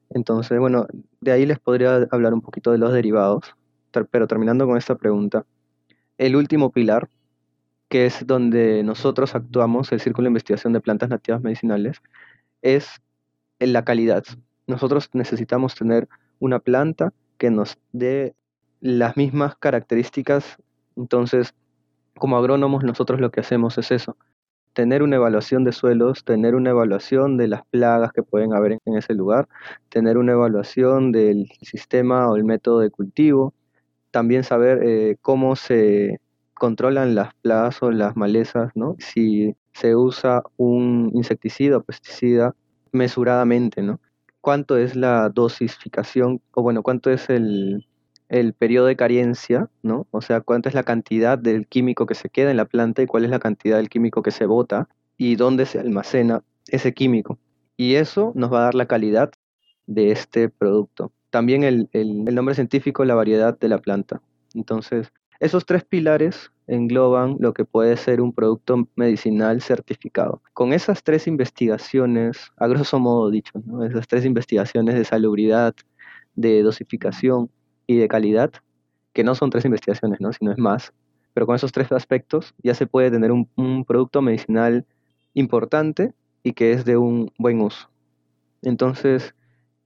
Entonces, 0.10 0.60
bueno, 0.60 0.88
de 1.22 1.32
ahí 1.32 1.46
les 1.46 1.60
podría 1.60 2.08
hablar 2.12 2.34
un 2.34 2.42
poquito 2.42 2.72
de 2.72 2.78
los 2.78 2.94
derivados, 2.94 3.56
pero 4.12 4.28
terminando 4.28 4.66
con 4.66 4.78
esta 4.78 4.96
pregunta, 4.96 5.46
el 6.18 6.36
último 6.36 6.72
pilar, 6.72 7.10
que 7.90 8.06
es 8.06 8.26
donde 8.26 8.84
nosotros 8.84 9.36
actuamos, 9.36 9.92
el 9.92 10.00
Círculo 10.00 10.26
de 10.26 10.30
Investigación 10.30 10.74
de 10.74 10.82
Plantas 10.82 11.10
Nativas 11.10 11.42
Medicinales, 11.42 12.02
es 12.62 13.02
en 13.60 13.74
la 13.74 13.84
calidad. 13.84 14.24
Nosotros 14.68 15.10
necesitamos 15.14 15.76
tener 15.76 16.08
una 16.40 16.60
planta 16.60 17.14
que 17.38 17.50
nos 17.50 17.78
dé 17.92 18.36
las 18.84 19.16
mismas 19.16 19.56
características. 19.56 20.58
Entonces, 20.98 21.56
como 22.18 22.38
agrónomos, 22.38 22.84
nosotros 22.84 23.22
lo 23.22 23.32
que 23.32 23.40
hacemos 23.40 23.78
es 23.78 23.92
eso, 23.92 24.18
tener 24.74 25.04
una 25.04 25.16
evaluación 25.16 25.64
de 25.64 25.72
suelos, 25.72 26.26
tener 26.26 26.54
una 26.54 26.72
evaluación 26.72 27.38
de 27.38 27.48
las 27.48 27.66
plagas 27.68 28.12
que 28.12 28.24
pueden 28.24 28.54
haber 28.54 28.80
en 28.86 28.98
ese 28.98 29.14
lugar, 29.14 29.48
tener 29.88 30.18
una 30.18 30.34
evaluación 30.34 31.14
del 31.14 31.50
sistema 31.62 32.30
o 32.30 32.36
el 32.36 32.44
método 32.44 32.80
de 32.80 32.92
cultivo, 32.92 33.54
también 34.12 34.44
saber 34.44 34.82
eh, 34.84 35.16
cómo 35.22 35.56
se 35.56 36.20
controlan 36.54 37.16
las 37.16 37.34
plagas 37.36 37.82
o 37.84 37.92
las 37.92 38.18
malezas, 38.18 38.72
¿no? 38.76 38.98
Si 39.00 39.56
se 39.72 39.96
usa 39.96 40.44
un 40.58 41.10
insecticida 41.14 41.78
o 41.78 41.84
pesticida 41.84 42.54
mesuradamente, 42.92 43.82
¿no? 43.82 44.02
¿Cuánto 44.42 44.78
es 44.78 44.96
la 44.98 45.30
dosificación 45.30 46.42
o 46.52 46.62
bueno, 46.64 46.84
cuánto 46.84 47.10
es 47.10 47.30
el, 47.30 47.86
el 48.34 48.54
periodo 48.54 48.88
de 48.88 48.96
carencia, 48.96 49.70
¿no? 49.84 50.08
O 50.10 50.22
sea, 50.22 50.42
cuánta 50.42 50.68
es 50.68 50.74
la 50.74 50.82
cantidad 50.82 51.38
del 51.38 51.68
químico 51.68 52.08
que 52.08 52.16
se 52.16 52.30
queda 52.30 52.50
en 52.50 52.58
la 52.58 52.66
planta 52.66 53.04
y 53.04 53.06
cuál 53.06 53.26
es 53.26 53.30
la 53.30 53.38
cantidad 53.38 53.78
del 53.78 53.90
químico 53.90 54.24
que 54.24 54.32
se 54.32 54.48
bota 54.48 54.90
y 55.18 55.36
dónde 55.36 55.68
se 55.68 55.80
almacena 55.80 56.42
ese 56.68 56.96
químico. 56.96 57.38
Y 57.78 57.94
eso 57.94 58.32
nos 58.34 58.52
va 58.52 58.62
a 58.62 58.64
dar 58.64 58.74
la 58.74 58.88
calidad 58.88 59.32
de 59.86 60.10
este 60.12 60.50
producto. 60.50 61.12
También 61.30 61.64
el, 61.64 61.90
el 61.94 62.34
nombre 62.34 62.56
científico, 62.56 63.06
la 63.06 63.14
variedad 63.14 63.58
de 63.58 63.68
la 63.68 63.78
planta. 63.78 64.20
Entonces, 64.56 65.14
esos 65.40 65.68
tres 65.68 65.84
pilares 65.84 66.52
engloban 66.66 67.38
lo 67.40 67.54
que 67.54 67.66
puede 67.66 67.98
ser 67.98 68.20
un 68.20 68.34
producto 68.34 68.88
medicinal 68.96 69.62
certificado. 69.62 70.42
Con 70.54 70.74
esas 70.74 71.04
tres 71.04 71.28
investigaciones, 71.28 72.52
a 72.58 72.66
grosso 72.66 72.98
modo 72.98 73.30
dicho, 73.30 73.62
¿no? 73.64 73.86
esas 73.86 74.08
tres 74.08 74.26
investigaciones 74.26 74.96
de 74.96 75.06
salubridad, 75.06 75.76
de 76.34 76.64
dosificación 76.64 77.52
y 77.88 77.98
de 77.98 78.08
calidad, 78.08 78.52
que 79.14 79.24
no 79.24 79.36
son 79.36 79.50
tres 79.50 79.66
investigaciones, 79.66 80.20
¿no? 80.20 80.34
sino 80.34 80.52
es 80.52 80.58
más. 80.58 80.94
Pero 81.34 81.46
con 81.46 81.56
esos 81.56 81.72
tres 81.72 81.92
aspectos 81.92 82.54
ya 82.64 82.74
se 82.74 82.88
puede 82.88 83.12
tener 83.12 83.32
un, 83.32 83.86
producto 83.86 84.22
medicinal 84.22 84.86
importante 85.34 86.14
y 86.44 86.54
que 86.54 86.74
es 86.74 86.86
de 86.86 86.98
un 86.98 87.32
buen 87.38 87.62
uso. 87.62 87.90
Entonces, 88.62 89.34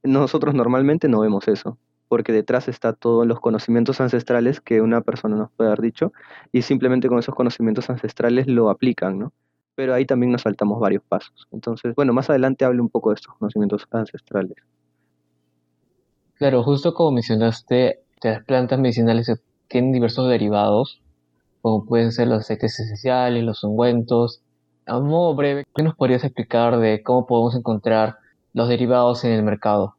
nosotros 0.04 0.54
normalmente 0.54 1.08
no 1.08 1.22
vemos 1.22 1.48
eso, 1.48 1.78
porque 2.08 2.32
detrás 2.34 2.68
está 2.68 2.94
todos 2.94 3.26
los 3.26 3.40
conocimientos 3.40 4.02
ancestrales 4.02 4.62
que 4.62 4.82
una 4.82 5.02
persona 5.02 5.36
nos 5.36 5.52
puede 5.52 5.70
haber 5.70 5.82
dicho 5.82 6.12
y 6.52 6.62
simplemente 6.62 7.08
con 7.08 7.20
esos 7.20 7.36
conocimientos 7.36 7.90
ancestrales 7.90 8.48
lo 8.48 8.70
aplican, 8.70 9.20
¿no? 9.20 9.34
Pero 9.76 9.94
ahí 9.94 10.06
también 10.06 10.32
nos 10.32 10.42
saltamos 10.42 10.80
varios 10.80 11.04
pasos. 11.04 11.48
Entonces, 11.52 11.96
bueno, 11.96 12.12
más 12.14 12.30
adelante 12.30 12.66
hablo 12.66 12.84
un 12.84 12.90
poco 12.90 13.12
de 13.12 13.16
estos 13.16 13.36
conocimientos 13.36 13.88
ancestrales. 13.92 14.58
Claro, 16.38 16.62
justo 16.62 16.94
como 16.94 17.14
mencionaste, 17.14 18.04
las 18.22 18.44
plantas 18.44 18.80
medicinales 18.80 19.32
tienen 19.68 19.92
diversos 19.92 20.30
derivados, 20.30 21.02
como 21.64 21.84
pueden 21.84 22.12
ser 22.12 22.28
los 22.28 22.42
aceites 22.42 22.80
esenciales, 22.80 23.44
los 23.44 23.64
ungüentos. 23.64 24.44
A 24.86 25.00
modo 25.00 25.36
breve, 25.36 25.66
¿qué 25.76 25.82
nos 25.82 25.96
podrías 25.96 26.24
explicar 26.24 26.78
de 26.78 27.02
cómo 27.02 27.26
podemos 27.26 27.56
encontrar 27.56 28.18
los 28.54 28.70
derivados 28.70 29.24
en 29.24 29.32
el 29.32 29.42
mercado? 29.42 29.96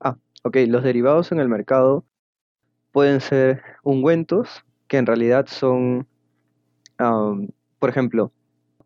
Ah, 0.00 0.16
ok, 0.44 0.56
los 0.66 0.82
derivados 0.82 1.30
en 1.30 1.40
el 1.40 1.50
mercado 1.50 2.04
pueden 2.90 3.20
ser 3.20 3.62
ungüentos, 3.82 4.64
que 4.88 4.96
en 4.96 5.04
realidad 5.04 5.44
son, 5.46 6.06
por 6.96 7.90
ejemplo, 7.90 8.32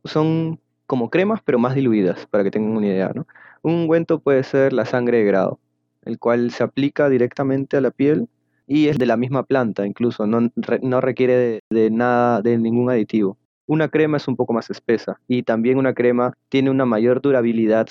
son 0.05 0.59
como 0.89 1.09
cremas, 1.09 1.41
pero 1.45 1.61
más 1.61 1.77
diluidas, 1.77 2.27
para 2.27 2.43
que 2.43 2.51
tengan 2.51 2.77
una 2.77 2.87
idea, 2.89 3.13
¿no? 3.15 3.29
Un 3.63 3.75
ungüento 3.75 4.19
puede 4.19 4.43
ser 4.43 4.73
la 4.73 4.85
sangre 4.85 5.19
de 5.19 5.25
grado 5.25 5.61
el 6.09 6.19
cual 6.19 6.51
se 6.51 6.65
aplica 6.65 7.11
directamente 7.11 7.77
a 7.77 7.83
la 7.83 7.91
piel 7.91 8.29
y 8.67 8.89
es 8.89 8.99
de 8.99 9.05
la 9.05 9.19
misma 9.19 9.43
planta 9.43 9.87
incluso, 9.87 10.27
no, 10.27 10.51
no 10.83 11.01
requiere 11.03 11.61
de, 11.69 11.91
nada, 11.91 12.41
de 12.41 12.57
ningún 12.57 12.91
aditivo. 12.91 13.37
Una 13.67 13.89
crema 13.89 14.17
es 14.17 14.27
un 14.27 14.35
poco 14.35 14.55
más 14.55 14.71
espesa 14.71 15.21
y 15.29 15.43
también 15.43 15.77
una 15.77 15.93
crema 15.93 16.33
tiene 16.49 16.71
una 16.71 16.87
mayor 16.87 17.21
durabilidad 17.21 17.89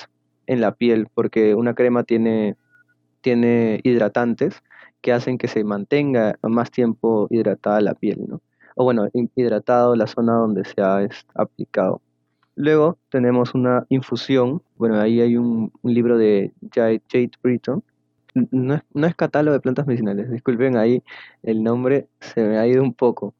en 0.47 0.61
la 0.61 0.73
piel 0.73 1.07
porque 1.13 1.53
una 1.53 1.75
crema 1.75 2.03
tiene, 2.03 2.55
tiene 3.21 3.81
hidratantes 3.83 4.63
que 5.01 5.13
hacen 5.13 5.37
que 5.37 5.47
se 5.47 5.63
mantenga 5.63 6.39
más 6.41 6.71
tiempo 6.71 7.27
hidratada 7.29 7.81
la 7.81 7.93
piel, 7.93 8.25
¿no? 8.27 8.41
O 8.75 8.83
bueno, 8.83 9.07
hidratado 9.35 9.95
la 9.95 10.07
zona 10.07 10.33
donde 10.33 10.65
se 10.65 10.81
ha 10.81 11.07
aplicado. 11.35 12.01
Luego 12.55 12.97
tenemos 13.09 13.53
una 13.53 13.85
infusión, 13.89 14.63
bueno, 14.77 14.99
ahí 14.99 15.21
hay 15.21 15.37
un, 15.37 15.71
un 15.83 15.93
libro 15.93 16.17
de 16.17 16.51
Jade, 16.73 17.01
Jade 17.11 17.31
Britton 17.43 17.83
no 18.51 18.75
es, 18.75 18.81
no 18.93 19.13
catálogo 19.15 19.53
de 19.53 19.61
plantas 19.61 19.87
medicinales, 19.87 20.29
disculpen 20.31 20.77
ahí 20.77 21.03
el 21.43 21.63
nombre 21.63 22.07
se 22.19 22.41
me 22.43 22.57
ha 22.57 22.67
ido 22.67 22.83
un 22.83 22.93
poco, 22.93 23.33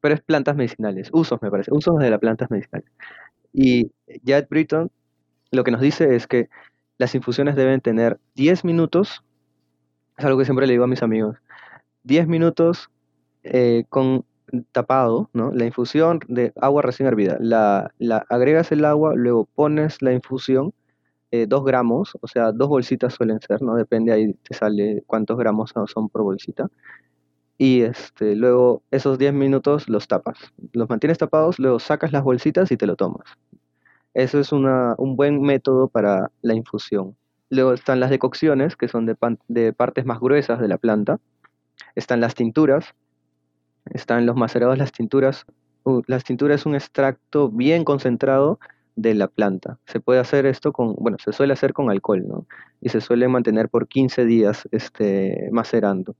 pero 0.00 0.14
es 0.14 0.22
plantas 0.22 0.56
medicinales, 0.56 1.10
usos 1.12 1.40
me 1.42 1.50
parece, 1.50 1.72
usos 1.72 1.98
de 1.98 2.10
las 2.10 2.20
plantas 2.20 2.50
medicinales. 2.50 2.90
Y 3.52 3.90
Jad 4.24 4.46
Britton 4.48 4.90
lo 5.50 5.64
que 5.64 5.70
nos 5.70 5.80
dice 5.80 6.14
es 6.14 6.26
que 6.26 6.48
las 6.98 7.14
infusiones 7.14 7.56
deben 7.56 7.80
tener 7.80 8.18
10 8.34 8.64
minutos, 8.64 9.24
es 10.16 10.24
algo 10.24 10.38
que 10.38 10.44
siempre 10.44 10.66
le 10.66 10.72
digo 10.72 10.84
a 10.84 10.88
mis 10.88 11.02
amigos, 11.02 11.36
10 12.02 12.26
minutos 12.26 12.90
eh, 13.44 13.84
con 13.88 14.24
tapado, 14.72 15.30
¿no? 15.32 15.52
La 15.52 15.66
infusión 15.66 16.20
de 16.28 16.52
agua 16.60 16.82
recién 16.82 17.06
hervida. 17.06 17.36
La, 17.40 17.92
agregas 18.28 18.72
el 18.72 18.84
agua, 18.84 19.14
luego 19.14 19.44
pones 19.54 20.02
la 20.02 20.12
infusión 20.12 20.72
eh, 21.30 21.46
dos 21.46 21.64
gramos, 21.64 22.16
o 22.20 22.26
sea, 22.26 22.52
dos 22.52 22.68
bolsitas 22.68 23.14
suelen 23.14 23.40
ser, 23.40 23.62
¿no? 23.62 23.74
Depende 23.74 24.12
ahí 24.12 24.32
te 24.34 24.54
sale 24.54 25.02
cuántos 25.06 25.36
gramos 25.38 25.72
son 25.86 26.08
por 26.08 26.22
bolsita. 26.22 26.68
Y 27.58 27.82
este, 27.82 28.36
luego 28.36 28.82
esos 28.90 29.18
10 29.18 29.34
minutos 29.34 29.88
los 29.88 30.06
tapas. 30.06 30.38
Los 30.72 30.88
mantienes 30.88 31.18
tapados, 31.18 31.58
luego 31.58 31.80
sacas 31.80 32.12
las 32.12 32.22
bolsitas 32.22 32.70
y 32.70 32.76
te 32.76 32.86
lo 32.86 32.96
tomas. 32.96 33.26
Eso 34.14 34.38
es 34.38 34.52
una, 34.52 34.94
un 34.96 35.16
buen 35.16 35.42
método 35.42 35.88
para 35.88 36.30
la 36.40 36.54
infusión. 36.54 37.16
Luego 37.50 37.72
están 37.72 38.00
las 38.00 38.10
decocciones, 38.10 38.76
que 38.76 38.88
son 38.88 39.06
de, 39.06 39.72
partes 39.72 40.06
más 40.06 40.20
gruesas 40.20 40.60
de 40.60 40.68
la 40.68 40.78
planta. 40.78 41.18
Están 41.94 42.20
las 42.20 42.34
tinturas. 42.34 42.94
Están 43.86 44.26
los 44.26 44.36
macerados, 44.36 44.78
las 44.78 44.92
tinturas. 44.92 45.44
Uh, 45.84 46.02
las 46.06 46.24
tinturas 46.24 46.60
es 46.60 46.66
un 46.66 46.74
extracto 46.74 47.50
bien 47.50 47.84
concentrado 47.84 48.60
de 48.98 49.14
la 49.14 49.28
planta. 49.28 49.78
Se 49.86 50.00
puede 50.00 50.18
hacer 50.18 50.44
esto 50.44 50.72
con, 50.72 50.94
bueno, 50.96 51.18
se 51.22 51.32
suele 51.32 51.52
hacer 51.52 51.72
con 51.72 51.88
alcohol, 51.88 52.26
¿no? 52.26 52.46
Y 52.80 52.88
se 52.88 53.00
suele 53.00 53.28
mantener 53.28 53.68
por 53.68 53.86
15 53.86 54.24
días 54.24 54.68
este, 54.72 55.48
macerando. 55.52 56.16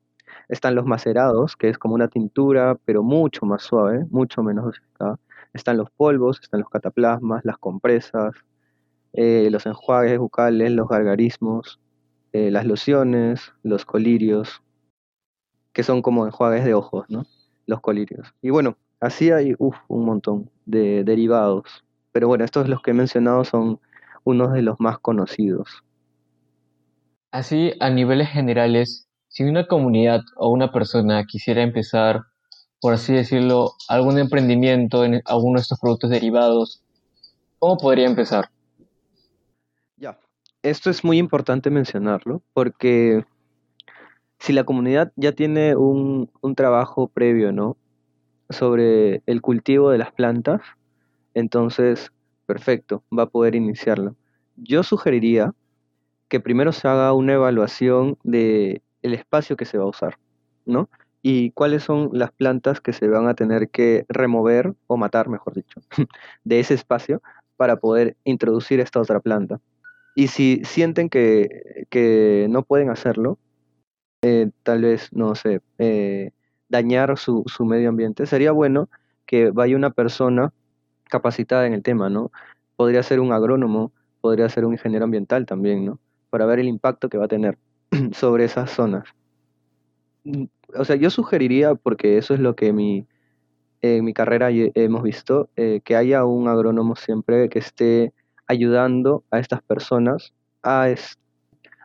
Están 0.49 0.77
los 0.77 0.87
macerados, 0.87 1.57
que 1.57 1.69
es 1.69 1.79
como 1.79 1.95
una 1.95 2.09
tintura, 2.09 2.77
pero 2.85 3.03
mucho 3.03 3.47
más 3.47 3.63
suave, 3.63 4.07
mucho 4.11 4.45
menos 4.45 4.65
dosificada. 4.67 5.19
Están 5.53 5.77
los 5.77 5.91
polvos, 5.91 6.39
están 6.41 6.61
los 6.61 6.71
cataplasmas, 6.71 7.45
las 7.45 7.59
compresas, 7.59 8.35
eh, 9.13 9.49
los 9.51 9.67
enjuagues 9.67 10.19
bucales, 10.19 10.71
los 10.71 10.89
gargarismos, 10.89 11.81
eh, 12.33 12.53
las 12.53 12.65
lociones, 12.65 13.53
los 13.65 13.85
colirios, 13.85 14.63
que 15.73 15.83
son 15.83 16.01
como 16.01 16.27
enjuagues 16.27 16.65
de 16.65 16.75
ojos, 16.75 17.07
¿no? 17.09 17.27
Los 17.67 17.81
colirios. 17.81 18.33
Y 18.41 18.51
bueno, 18.51 18.77
así 19.01 19.33
hay 19.33 19.57
un 19.59 20.05
montón 20.05 20.51
de 20.65 21.03
derivados 21.03 21.85
pero 22.19 22.27
bueno, 22.27 22.45
estos 22.45 22.69
los 22.69 22.83
que 22.83 22.91
he 22.91 22.95
mencionado 22.95 23.45
son 23.45 23.79
unos 24.25 24.53
de 24.53 24.61
los 24.61 24.81
más 24.81 24.99
conocidos. 24.99 25.85
Así, 27.31 27.75
a 27.79 27.91
niveles 27.91 28.29
generales, 28.29 29.07
si 29.29 29.45
una 29.45 29.69
comunidad 29.69 30.23
o 30.35 30.51
una 30.51 30.73
persona 30.73 31.25
quisiera 31.27 31.63
empezar, 31.63 32.23
por 32.81 32.93
así 32.93 33.13
decirlo, 33.13 33.71
algún 33.87 34.19
emprendimiento 34.19 35.05
en 35.05 35.23
alguno 35.27 35.59
de 35.59 35.63
estos 35.63 35.79
productos 35.79 36.11
derivados, 36.11 36.83
¿cómo 37.61 37.77
podría 37.77 38.09
empezar? 38.09 38.51
Ya, 39.97 40.19
esto 40.65 40.91
es 40.91 41.05
muy 41.05 41.19
importante 41.19 41.71
mencionarlo 41.71 42.43
porque 42.53 43.25
si 44.41 44.53
la 44.53 44.65
comunidad 44.65 45.13
ya 45.15 45.31
tiene 45.31 45.77
un, 45.77 46.33
un 46.41 46.57
trabajo 46.57 47.07
previo, 47.07 47.53
¿no? 47.53 47.77
Sobre 48.51 49.23
el 49.27 49.41
cultivo 49.41 49.91
de 49.91 49.99
las 49.99 50.11
plantas, 50.11 50.63
entonces, 51.35 52.13
perfecto, 52.47 53.03
va 53.17 53.25
a 53.25 53.31
poder 53.31 53.55
iniciarlo. 53.55 54.17
Yo 54.57 54.83
sugeriría 54.83 55.55
que 56.29 56.41
primero 56.41 56.73
se 56.73 56.89
haga 56.89 57.13
una 57.13 57.35
evaluación 57.35 58.19
de 58.23 58.83
el 59.03 59.15
espacio 59.15 59.57
que 59.57 59.65
se 59.65 59.79
va 59.79 59.85
a 59.85 59.89
usar, 59.89 60.19
¿no? 60.67 60.89
Y 61.23 61.51
cuáles 61.53 61.83
son 61.83 62.11
las 62.13 62.33
plantas 62.33 62.81
que 62.81 62.93
se 62.93 63.09
van 63.09 63.29
a 63.29 63.35
tener 63.35 63.71
que 63.71 64.05
remover 64.09 64.75
o 64.87 64.97
matar, 64.97 65.29
mejor 65.29 65.55
dicho, 65.55 65.81
de 66.45 66.61
ese 66.61 66.75
espacio 66.75 67.23
para 67.57 67.77
poder 67.77 68.17
introducir 68.25 68.81
esta 68.81 69.01
otra 69.01 69.21
planta. 69.21 69.61
Y 70.15 70.29
si 70.29 70.63
sienten 70.65 71.09
que, 71.09 72.47
no 72.51 72.63
pueden 72.63 72.91
hacerlo, 72.91 73.39
eh, 74.23 74.51
tal 74.63 74.83
vez, 74.83 75.13
no 75.13 75.35
sé, 75.35 75.61
eh, 75.79 76.33
dañar 76.69 77.17
su, 77.19 77.45
su 77.47 77.65
medio 77.65 77.89
ambiente, 77.89 78.27
sería 78.27 78.53
bueno 78.53 78.89
que 79.27 79.51
vaya 79.51 79.77
una 79.77 79.91
persona 79.91 80.53
capacitada 81.09 81.67
en 81.67 81.75
el 81.75 81.83
tema, 81.83 82.09
¿no? 82.09 82.31
Podría 82.77 83.03
ser 83.03 83.21
un 83.21 83.33
agrónomo, 83.33 83.93
podría 84.21 84.49
ser 84.49 84.65
un 84.65 84.75
ingeniero 84.75 85.05
ambiental 85.05 85.47
también, 85.47 85.85
¿no? 85.85 85.99
Para 86.31 86.47
ver 86.47 86.59
el 86.59 86.69
impacto 86.69 87.09
que 87.09 87.19
va 87.19 87.25
a 87.25 87.29
tener 87.29 87.59
sobre 88.13 88.45
esas 88.45 88.71
zonas. 88.71 89.05
O 90.77 90.85
sea, 90.85 90.97
yo 90.97 91.11
sugeriría, 91.11 91.75
porque 91.75 92.19
eso 92.19 92.35
es 92.35 92.41
lo 92.41 92.55
que 92.55 92.73
mi, 92.73 93.07
en 93.81 94.05
mi 94.05 94.13
carrera 94.13 94.49
hemos 94.51 95.03
visto, 95.03 95.49
eh, 95.57 95.81
que 95.85 95.97
haya 95.97 96.25
un 96.25 96.49
agrónomo 96.49 96.97
siempre 96.97 97.49
que 97.49 97.59
esté 97.59 98.13
ayudando 98.47 99.25
a 99.31 99.39
estas 99.39 99.63
personas 99.63 100.33
a, 100.63 100.89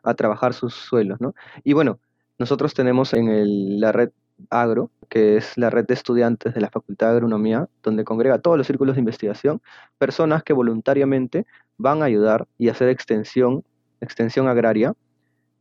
a 0.03 0.13
trabajar 0.13 0.53
sus 0.53 0.73
suelos, 0.73 1.21
¿no? 1.21 1.35
Y 1.63 1.73
bueno, 1.73 1.99
nosotros 2.39 2.73
tenemos 2.73 3.13
en 3.13 3.29
el, 3.29 3.79
la 3.79 3.91
red 3.91 4.09
Agro, 4.49 4.91
que 5.09 5.37
es 5.37 5.57
la 5.57 5.69
red 5.69 5.85
de 5.85 5.93
estudiantes 5.93 6.53
de 6.53 6.61
la 6.61 6.69
Facultad 6.69 7.07
de 7.07 7.13
Agronomía, 7.13 7.67
donde 7.83 8.03
congrega 8.03 8.39
todos 8.39 8.57
los 8.57 8.67
círculos 8.67 8.95
de 8.95 9.01
investigación, 9.01 9.61
personas 9.97 10.43
que 10.43 10.53
voluntariamente 10.53 11.45
van 11.77 12.01
a 12.01 12.05
ayudar 12.05 12.47
y 12.57 12.69
hacer 12.69 12.89
extensión, 12.89 13.63
extensión 14.01 14.47
agraria, 14.47 14.93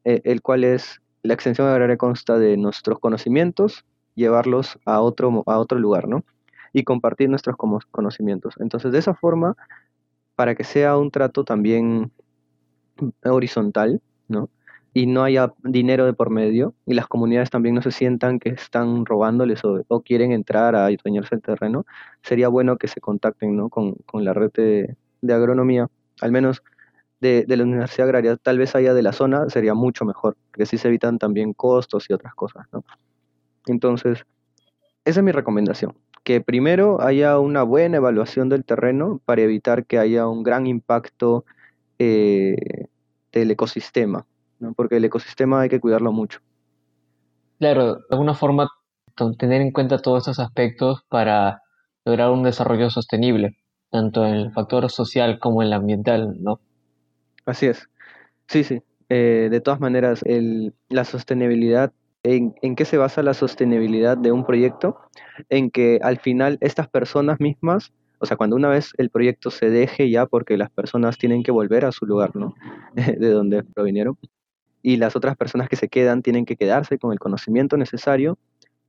eh, 0.04 0.20
el 0.24 0.42
cual 0.42 0.64
es, 0.64 1.00
la 1.22 1.34
extensión 1.34 1.68
agraria 1.68 1.96
consta 1.96 2.38
de 2.38 2.56
nuestros 2.56 2.98
conocimientos, 2.98 3.84
llevarlos 4.14 4.78
a 4.84 5.00
otro, 5.00 5.42
a 5.46 5.58
otro 5.58 5.78
lugar, 5.78 6.08
¿no? 6.08 6.24
Y 6.72 6.84
compartir 6.84 7.28
nuestros 7.28 7.56
conocimientos. 7.90 8.54
Entonces, 8.58 8.92
de 8.92 8.98
esa 8.98 9.14
forma, 9.14 9.56
para 10.34 10.54
que 10.54 10.64
sea 10.64 10.96
un 10.96 11.10
trato 11.10 11.44
también 11.44 12.10
horizontal, 13.24 14.00
¿no? 14.28 14.48
Y 14.94 15.06
no 15.06 15.24
haya 15.24 15.52
dinero 15.62 16.04
de 16.04 16.12
por 16.12 16.30
medio 16.30 16.74
y 16.86 16.94
las 16.94 17.06
comunidades 17.06 17.50
también 17.50 17.74
no 17.74 17.82
se 17.82 17.90
sientan 17.90 18.38
que 18.38 18.50
están 18.50 19.06
robándoles 19.06 19.62
o, 19.64 20.02
quieren 20.02 20.32
entrar 20.32 20.76
a 20.76 20.88
dueñarse 21.02 21.34
el 21.34 21.42
terreno, 21.42 21.86
sería 22.22 22.48
bueno 22.48 22.76
que 22.76 22.88
se 22.88 23.00
contacten 23.00 23.56
¿no? 23.56 23.70
con, 23.70 23.96
la 24.12 24.34
red 24.34 24.50
de, 24.52 24.96
agronomía, 25.32 25.88
al 26.20 26.32
menos 26.32 26.62
de, 27.20 27.44
la 27.48 27.62
Universidad 27.62 28.08
Agraria, 28.08 28.36
tal 28.36 28.58
vez 28.58 28.74
haya 28.74 28.92
de 28.94 29.02
la 29.02 29.12
zona, 29.12 29.48
sería 29.48 29.74
mucho 29.74 30.04
mejor, 30.04 30.36
porque 30.50 30.64
así 30.64 30.76
se 30.76 30.88
evitan 30.88 31.18
también 31.18 31.54
costos 31.54 32.10
y 32.10 32.12
otras 32.12 32.34
cosas. 32.34 32.66
¿no? 32.72 32.84
Entonces, 33.66 34.26
esa 35.04 35.20
es 35.20 35.24
mi 35.24 35.32
recomendación, 35.32 35.96
que 36.22 36.40
primero 36.40 37.00
haya 37.00 37.38
una 37.38 37.62
buena 37.62 37.96
evaluación 37.96 38.48
del 38.48 38.64
terreno 38.64 39.20
para 39.24 39.42
evitar 39.42 39.86
que 39.86 39.98
haya 39.98 40.26
un 40.26 40.42
gran 40.42 40.66
impacto 40.66 41.44
eh, 41.98 42.56
del 43.32 43.52
ecosistema 43.52 44.26
porque 44.76 44.96
el 44.96 45.04
ecosistema 45.04 45.60
hay 45.60 45.68
que 45.68 45.80
cuidarlo 45.80 46.12
mucho. 46.12 46.40
Claro, 47.58 47.96
de 47.96 48.02
alguna 48.10 48.34
forma 48.34 48.68
tener 49.38 49.60
en 49.60 49.72
cuenta 49.72 49.98
todos 49.98 50.18
estos 50.18 50.38
aspectos 50.38 51.04
para 51.08 51.62
lograr 52.04 52.30
un 52.30 52.42
desarrollo 52.42 52.90
sostenible, 52.90 53.56
tanto 53.90 54.26
en 54.26 54.34
el 54.34 54.52
factor 54.52 54.90
social 54.90 55.38
como 55.38 55.62
en 55.62 55.68
el 55.68 55.74
ambiental, 55.74 56.36
¿no? 56.42 56.60
Así 57.46 57.66
es. 57.66 57.88
Sí, 58.48 58.64
sí. 58.64 58.82
Eh, 59.08 59.48
de 59.50 59.60
todas 59.60 59.80
maneras, 59.80 60.22
el, 60.24 60.74
la 60.88 61.04
sostenibilidad, 61.04 61.92
¿en, 62.22 62.54
¿en 62.62 62.74
qué 62.74 62.84
se 62.84 62.96
basa 62.96 63.22
la 63.22 63.34
sostenibilidad 63.34 64.16
de 64.16 64.32
un 64.32 64.44
proyecto? 64.44 64.98
En 65.48 65.70
que 65.70 66.00
al 66.02 66.18
final 66.18 66.58
estas 66.60 66.88
personas 66.88 67.38
mismas 67.40 67.92
o 68.22 68.26
sea, 68.26 68.36
cuando 68.36 68.54
una 68.54 68.68
vez 68.68 68.92
el 68.98 69.10
proyecto 69.10 69.50
se 69.50 69.68
deje 69.68 70.08
ya 70.08 70.26
porque 70.26 70.56
las 70.56 70.70
personas 70.70 71.18
tienen 71.18 71.42
que 71.42 71.50
volver 71.50 71.84
a 71.84 71.90
su 71.90 72.06
lugar, 72.06 72.36
¿no? 72.36 72.54
de 72.94 73.30
donde 73.30 73.64
provinieron, 73.64 74.16
y 74.82 74.96
las 74.96 75.16
otras 75.16 75.36
personas 75.36 75.68
que 75.68 75.76
se 75.76 75.88
quedan 75.88 76.22
tienen 76.22 76.44
que 76.44 76.56
quedarse 76.56 76.98
con 76.98 77.12
el 77.12 77.18
conocimiento 77.18 77.76
necesario 77.76 78.38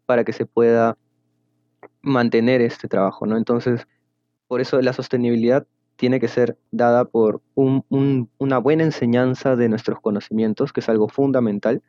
para 0.06 0.24
que 0.24 0.34
se 0.34 0.46
pueda 0.46 0.98
mantener 2.02 2.62
este 2.62 2.88
trabajo, 2.88 3.26
¿no? 3.26 3.38
Entonces, 3.38 3.88
por 4.48 4.60
eso 4.60 4.82
la 4.82 4.94
sostenibilidad 4.94 5.66
tiene 5.96 6.20
que 6.20 6.28
ser 6.28 6.58
dada 6.72 7.06
por 7.06 7.42
una 7.56 8.58
buena 8.58 8.84
enseñanza 8.84 9.56
de 9.56 9.70
nuestros 9.70 10.02
conocimientos, 10.02 10.74
que 10.74 10.80
es 10.80 10.90
algo 10.90 11.08
fundamental, 11.08 11.82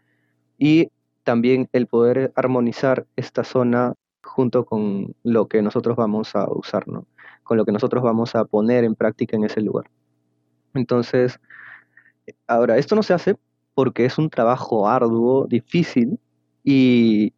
y 0.58 0.90
también 1.24 1.68
el 1.72 1.86
poder 1.86 2.32
armonizar 2.36 3.06
esta 3.16 3.44
zona 3.44 3.94
junto 4.22 4.66
con 4.66 5.14
lo 5.22 5.48
que 5.48 5.62
nosotros 5.62 5.96
vamos 5.96 6.36
a 6.36 6.46
usar, 6.50 6.86
¿no? 6.86 7.06
Con 7.42 7.56
lo 7.56 7.64
que 7.64 7.72
nosotros 7.72 8.02
vamos 8.02 8.34
a 8.34 8.44
poner 8.44 8.84
en 8.84 8.94
práctica 8.94 9.36
en 9.36 9.44
ese 9.44 9.62
lugar. 9.62 9.90
Entonces, 10.74 11.40
ahora, 12.46 12.76
esto 12.76 12.94
no 12.94 13.02
se 13.02 13.14
hace 13.14 13.36
porque 13.74 14.04
es 14.04 14.18
un 14.18 14.30
trabajo 14.30 14.88
arduo, 14.88 15.46
difícil 15.46 16.18
y, 16.62 17.32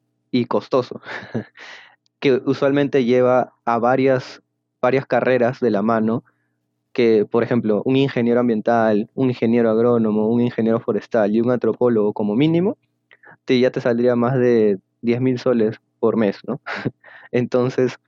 costoso, 0.49 1.01
que 2.21 2.43
usualmente 2.45 3.05
lleva 3.05 3.55
a 3.65 3.79
varias, 3.79 4.43
varias 4.83 5.07
carreras 5.07 5.61
de 5.61 5.71
la 5.71 5.83
mano, 5.83 6.25
que 6.93 7.25
por 7.25 7.43
ejemplo 7.43 7.83
un 7.85 7.97
ingeniero 7.97 8.41
ambiental, 8.41 9.11
un 9.15 9.31
ingeniero 9.31 9.71
agrónomo, 9.71 10.29
un 10.29 10.43
ingeniero 10.43 10.81
forestal 10.81 11.35
y 11.35 11.41
un 11.41 11.51
antropólogo 11.51 12.13
como 12.13 12.37
mínimo, 12.37 12.77
te, 13.45 13.59
ya 13.59 13.71
te 13.71 13.81
saldría 13.81 14.15
más 14.15 14.39
de 14.39 14.79
10 15.03 15.21
mil 15.21 15.39
soles 15.39 15.81
por 16.01 16.17
mes, 16.17 16.39
¿no? 16.47 16.61
Entonces, 17.33 17.99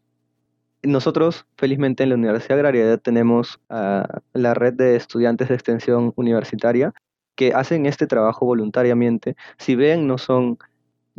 nosotros, 0.82 1.46
felizmente, 1.56 2.02
en 2.02 2.10
la 2.10 2.14
Universidad 2.14 2.58
Agraria 2.58 2.86
ya 2.86 2.98
tenemos 2.98 3.58
la 3.68 4.54
red 4.54 4.74
de 4.74 4.96
estudiantes 4.96 5.48
de 5.48 5.54
extensión 5.54 6.12
universitaria 6.16 6.94
que 7.38 7.54
hacen 7.54 7.86
este 7.86 8.08
trabajo 8.08 8.44
voluntariamente, 8.46 9.36
si 9.58 9.76
ven, 9.76 10.08
no 10.08 10.18
son 10.18 10.58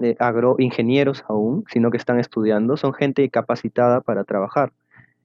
eh, 0.02 0.18
agroingenieros 0.20 1.24
aún, 1.30 1.64
sino 1.72 1.92
que 1.92 1.98
están 1.98 2.20
estudiando, 2.20 2.76
son 2.76 2.94
gente 2.94 3.30
capacitada 3.30 4.02
para 4.02 4.26
trabajar. 4.26 4.74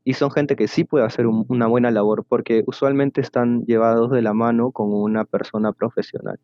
y 0.04 0.14
son 0.14 0.30
gente 0.30 0.54
que 0.56 0.68
sí 0.68 0.84
puede 0.84 1.04
hacer 1.06 1.26
una 1.26 1.66
buena 1.66 1.90
labor 1.90 2.24
porque 2.28 2.62
usualmente 2.66 3.20
están 3.22 3.64
llevados 3.64 4.10
de 4.10 4.22
la 4.22 4.34
mano 4.34 4.70
con 4.70 4.92
una 4.92 5.24
persona 5.24 5.72
profesional. 5.72 6.38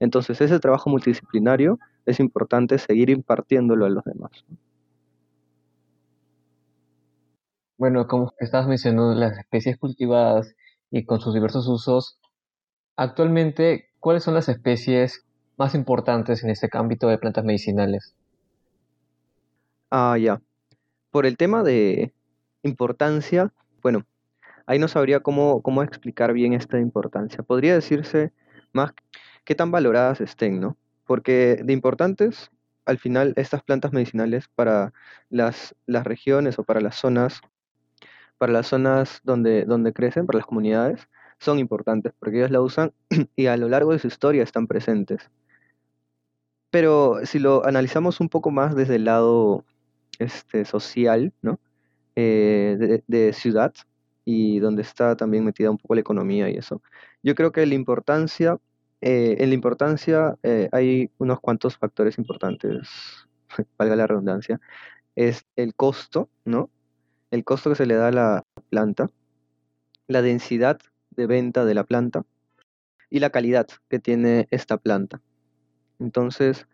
Entonces 0.00 0.40
ese 0.40 0.58
trabajo 0.58 0.90
multidisciplinario 0.90 1.78
es 2.06 2.18
importante 2.18 2.78
seguir 2.78 3.10
impartiéndolo 3.10 3.84
a 3.86 3.90
los 3.90 4.04
demás. 4.04 4.32
Bueno, 7.78 8.06
como 8.08 8.32
estabas 8.40 8.68
mencionando 8.68 9.14
las 9.14 9.38
especies 9.38 9.76
cultivadas 9.78 10.54
y 10.90 11.04
con 11.04 11.20
sus 11.20 11.34
diversos 11.34 11.68
usos, 11.68 12.18
actualmente, 12.96 13.88
¿cuáles 14.00 14.22
son 14.22 14.34
las 14.34 14.48
especies 14.48 15.24
más 15.56 15.74
importantes 15.74 16.42
en 16.42 16.50
este 16.50 16.68
ámbito 16.72 17.08
de 17.08 17.18
plantas 17.18 17.44
medicinales? 17.44 18.14
Ah, 19.90 20.16
ya. 20.18 20.40
Por 21.10 21.26
el 21.26 21.36
tema 21.36 21.62
de 21.62 22.12
importancia, 22.62 23.52
bueno, 23.82 24.04
ahí 24.66 24.78
no 24.78 24.88
sabría 24.88 25.20
cómo, 25.20 25.62
cómo 25.62 25.82
explicar 25.82 26.32
bien 26.32 26.52
esta 26.52 26.80
importancia. 26.80 27.42
Podría 27.42 27.74
decirse 27.74 28.32
más 28.72 28.92
qué 29.44 29.54
tan 29.54 29.70
valoradas 29.70 30.20
estén, 30.20 30.60
¿no? 30.60 30.76
Porque 31.06 31.60
de 31.62 31.72
importantes, 31.72 32.50
al 32.86 32.98
final, 32.98 33.34
estas 33.36 33.62
plantas 33.62 33.92
medicinales 33.92 34.48
para 34.48 34.92
las, 35.30 35.74
las 35.86 36.04
regiones 36.04 36.58
o 36.58 36.64
para 36.64 36.80
las 36.80 36.96
zonas, 36.96 37.40
para 38.38 38.52
las 38.52 38.66
zonas 38.66 39.20
donde, 39.22 39.64
donde 39.64 39.92
crecen, 39.92 40.26
para 40.26 40.38
las 40.38 40.46
comunidades, 40.46 41.08
son 41.44 41.58
importantes 41.58 42.12
porque 42.18 42.38
ellos 42.38 42.50
la 42.50 42.60
usan 42.60 42.92
y 43.36 43.46
a 43.46 43.56
lo 43.56 43.68
largo 43.68 43.92
de 43.92 43.98
su 43.98 44.08
historia 44.08 44.42
están 44.42 44.66
presentes. 44.66 45.30
Pero 46.70 47.20
si 47.24 47.38
lo 47.38 47.64
analizamos 47.64 48.20
un 48.20 48.28
poco 48.28 48.50
más 48.50 48.74
desde 48.74 48.96
el 48.96 49.04
lado 49.04 49.64
este, 50.18 50.64
social, 50.64 51.32
¿no? 51.42 51.60
Eh, 52.16 53.02
de, 53.08 53.32
ciudad 53.32 53.74
y 54.24 54.60
donde 54.60 54.82
está 54.82 55.16
también 55.16 55.44
metida 55.44 55.70
un 55.70 55.78
poco 55.78 55.94
la 55.94 56.00
economía 56.00 56.48
y 56.48 56.56
eso. 56.56 56.80
Yo 57.24 57.34
creo 57.34 57.50
que 57.50 57.66
la 57.66 57.74
importancia, 57.74 58.58
eh, 59.00 59.36
en 59.40 59.48
la 59.48 59.54
importancia 59.54 60.36
eh, 60.44 60.68
hay 60.70 61.10
unos 61.18 61.40
cuantos 61.40 61.76
factores 61.76 62.16
importantes, 62.18 62.88
valga 63.78 63.96
la 63.96 64.06
redundancia, 64.06 64.60
es 65.16 65.44
el 65.56 65.74
costo, 65.74 66.28
¿no? 66.44 66.70
El 67.32 67.44
costo 67.44 67.70
que 67.70 67.76
se 67.76 67.86
le 67.86 67.94
da 67.94 68.08
a 68.08 68.12
la 68.12 68.44
planta, 68.70 69.10
la 70.06 70.22
densidad 70.22 70.78
de 71.16 71.26
venta 71.26 71.64
de 71.64 71.74
la 71.74 71.84
planta 71.84 72.24
y 73.10 73.20
la 73.20 73.30
calidad 73.30 73.68
que 73.88 73.98
tiene 73.98 74.48
esta 74.50 74.76
planta. 74.76 75.20
Entonces, 76.00 76.66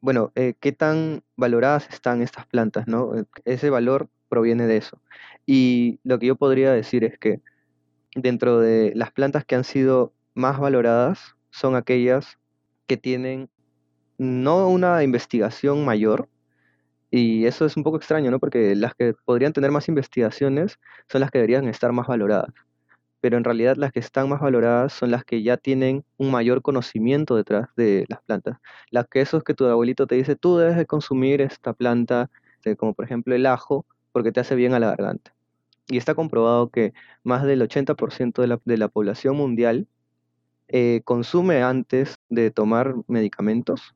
bueno, 0.00 0.32
eh, 0.34 0.54
¿qué 0.60 0.72
tan 0.72 1.22
valoradas 1.36 1.88
están 1.90 2.22
estas 2.22 2.46
plantas? 2.46 2.86
¿no? 2.86 3.16
Eh, 3.16 3.24
ese 3.44 3.70
valor 3.70 4.08
proviene 4.28 4.66
de 4.66 4.76
eso. 4.76 5.00
Y 5.46 6.00
lo 6.04 6.18
que 6.18 6.26
yo 6.26 6.36
podría 6.36 6.72
decir 6.72 7.04
es 7.04 7.18
que 7.18 7.40
dentro 8.14 8.60
de 8.60 8.92
las 8.94 9.12
plantas 9.12 9.44
que 9.44 9.54
han 9.54 9.64
sido 9.64 10.12
más 10.34 10.58
valoradas 10.58 11.36
son 11.50 11.74
aquellas 11.74 12.38
que 12.86 12.96
tienen 12.96 13.48
no 14.18 14.68
una 14.68 15.02
investigación 15.02 15.84
mayor, 15.84 16.28
y 17.10 17.46
eso 17.46 17.64
es 17.64 17.76
un 17.76 17.84
poco 17.84 17.96
extraño, 17.96 18.30
¿no? 18.30 18.38
Porque 18.38 18.76
las 18.76 18.94
que 18.94 19.14
podrían 19.24 19.52
tener 19.52 19.70
más 19.70 19.88
investigaciones 19.88 20.78
son 21.08 21.22
las 21.22 21.30
que 21.30 21.38
deberían 21.38 21.66
estar 21.68 21.92
más 21.92 22.06
valoradas 22.06 22.52
pero 23.20 23.36
en 23.36 23.44
realidad 23.44 23.76
las 23.76 23.92
que 23.92 24.00
están 24.00 24.28
más 24.28 24.40
valoradas 24.40 24.92
son 24.92 25.10
las 25.10 25.24
que 25.24 25.42
ya 25.42 25.56
tienen 25.56 26.04
un 26.16 26.30
mayor 26.30 26.62
conocimiento 26.62 27.36
detrás 27.36 27.68
de 27.76 28.04
las 28.08 28.22
plantas. 28.22 28.58
Las 28.90 29.06
que 29.08 29.20
esos 29.20 29.42
que 29.42 29.54
tu 29.54 29.66
abuelito 29.66 30.06
te 30.06 30.14
dice, 30.14 30.36
tú 30.36 30.56
debes 30.56 30.76
de 30.76 30.86
consumir 30.86 31.40
esta 31.40 31.72
planta, 31.72 32.30
eh, 32.64 32.76
como 32.76 32.94
por 32.94 33.04
ejemplo 33.04 33.34
el 33.34 33.46
ajo, 33.46 33.86
porque 34.12 34.32
te 34.32 34.40
hace 34.40 34.54
bien 34.54 34.74
a 34.74 34.80
la 34.80 34.88
garganta. 34.88 35.34
Y 35.88 35.96
está 35.96 36.14
comprobado 36.14 36.70
que 36.70 36.92
más 37.24 37.44
del 37.44 37.62
80% 37.62 38.42
de 38.64 38.76
la, 38.76 38.88
población 38.88 39.36
mundial 39.36 39.88
eh, 40.68 41.00
consume 41.04 41.62
antes 41.62 42.16
de 42.28 42.50
tomar 42.50 42.94
medicamentos 43.06 43.94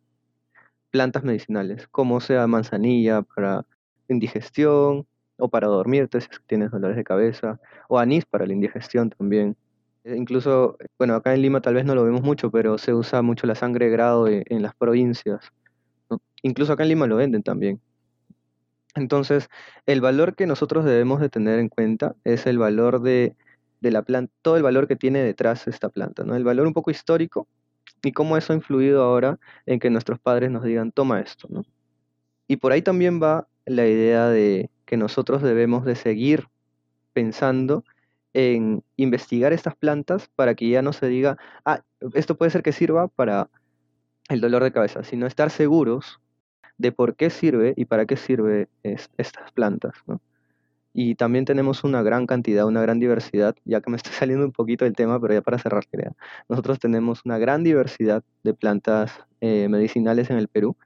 plantas 0.90 1.24
medicinales, 1.24 1.88
como 1.88 2.20
sea 2.20 2.46
manzanilla 2.46 3.22
para 3.22 3.66
indigestión, 4.08 5.06
o 5.38 5.48
para 5.48 5.66
dormirte 5.68 6.20
si 6.20 6.28
tienes 6.46 6.70
dolores 6.70 6.96
de 6.96 7.04
cabeza, 7.04 7.60
o 7.88 7.98
anís 7.98 8.24
para 8.24 8.46
la 8.46 8.52
indigestión 8.52 9.10
también. 9.10 9.56
E 10.04 10.16
incluso, 10.16 10.76
bueno, 10.98 11.14
acá 11.14 11.34
en 11.34 11.42
Lima 11.42 11.60
tal 11.60 11.74
vez 11.74 11.84
no 11.84 11.94
lo 11.94 12.04
vemos 12.04 12.22
mucho, 12.22 12.50
pero 12.50 12.78
se 12.78 12.94
usa 12.94 13.22
mucho 13.22 13.46
la 13.46 13.54
sangre 13.54 13.86
de 13.86 13.92
grado 13.92 14.26
en, 14.28 14.62
las 14.62 14.74
provincias. 14.74 15.52
Incluso 16.42 16.72
acá 16.72 16.82
en 16.82 16.90
Lima 16.90 17.06
lo 17.06 17.16
venden 17.16 17.42
también. 17.42 17.80
Entonces, 18.94 19.48
el 19.86 20.00
valor 20.00 20.34
que 20.34 20.46
nosotros 20.46 20.84
debemos 20.84 21.20
de 21.20 21.28
tener 21.28 21.58
en 21.58 21.68
cuenta 21.68 22.14
es 22.24 22.46
el 22.46 22.58
valor 22.58 23.00
de, 23.00 23.36
de 23.80 23.90
la 23.90 24.02
planta, 24.02 24.32
todo 24.42 24.56
el 24.56 24.62
valor 24.62 24.86
que 24.86 24.96
tiene 24.96 25.22
detrás 25.22 25.66
esta 25.66 25.88
planta, 25.88 26.24
¿no? 26.24 26.36
El 26.36 26.44
valor 26.44 26.66
un 26.66 26.74
poco 26.74 26.90
histórico 26.90 27.48
y 28.02 28.12
cómo 28.12 28.36
eso 28.36 28.52
ha 28.52 28.56
influido 28.56 29.02
ahora 29.02 29.38
en 29.66 29.78
que 29.78 29.90
nuestros 29.90 30.18
padres 30.18 30.50
nos 30.50 30.64
digan, 30.64 30.92
toma 30.92 31.20
esto, 31.20 31.48
¿no? 31.50 31.64
Y 32.48 32.56
por 32.56 32.72
ahí 32.72 32.82
también 32.82 33.22
va 33.22 33.48
la 33.64 33.86
idea 33.86 34.28
de 34.28 34.70
que 34.84 34.96
nosotros 34.96 35.42
debemos 35.42 35.84
de 35.84 35.94
seguir 35.94 36.48
pensando 37.12 37.84
en 38.34 38.82
investigar 38.96 39.52
estas 39.52 39.76
plantas 39.76 40.28
para 40.34 40.54
que 40.54 40.68
ya 40.68 40.82
no 40.82 40.92
se 40.92 41.06
diga, 41.06 41.36
ah, 41.64 41.82
esto 42.14 42.36
puede 42.36 42.50
ser 42.50 42.62
que 42.62 42.72
sirva 42.72 43.08
para 43.08 43.50
el 44.28 44.40
dolor 44.40 44.62
de 44.62 44.72
cabeza, 44.72 45.04
sino 45.04 45.26
estar 45.26 45.50
seguros 45.50 46.20
de 46.78 46.92
por 46.92 47.16
qué 47.16 47.30
sirve 47.30 47.74
y 47.76 47.84
para 47.84 48.06
qué 48.06 48.16
sirve 48.16 48.68
estas 48.82 49.52
plantas. 49.52 49.94
Y 50.94 51.14
también 51.14 51.44
tenemos 51.44 51.84
una 51.84 52.02
gran 52.02 52.26
cantidad, 52.26 52.66
una 52.66 52.82
gran 52.82 52.98
diversidad, 53.00 53.54
ya 53.64 53.80
que 53.80 53.90
me 53.90 53.96
estoy 53.96 54.12
saliendo 54.18 54.44
un 54.44 54.52
poquito 54.52 54.84
del 54.84 54.94
tema, 54.94 55.20
pero 55.20 55.34
ya 55.34 55.42
para 55.42 55.58
cerrar, 55.58 55.86
crea. 55.86 56.12
Nosotros 56.48 56.78
tenemos 56.78 57.22
una 57.24 57.38
gran 57.38 57.62
diversidad 57.64 58.22
de 58.42 58.54
plantas 58.54 59.12
eh, 59.40 59.68
medicinales 59.68 60.30
en 60.30 60.38
el 60.38 60.48
Perú 60.48 60.76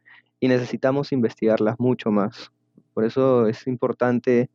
y 0.41 0.49
necesitamos 0.49 1.13
investigarlas 1.13 1.79
mucho 1.79 2.11
más 2.11 2.53
por 2.97 3.05
eso 3.05 3.47
es 3.47 3.67
importante 3.67 4.49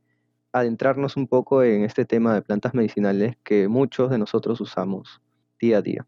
adentrarnos 0.51 1.15
un 1.15 1.27
poco 1.27 1.61
en 1.61 1.83
este 1.83 2.05
tema 2.05 2.33
de 2.33 2.41
plantas 2.41 2.73
medicinales 2.73 3.35
que 3.43 3.67
muchos 3.67 4.09
de 4.09 4.17
nosotros 4.17 4.59
usamos 4.59 5.21
día 5.59 5.77
a 5.77 5.81
día. 5.83 6.07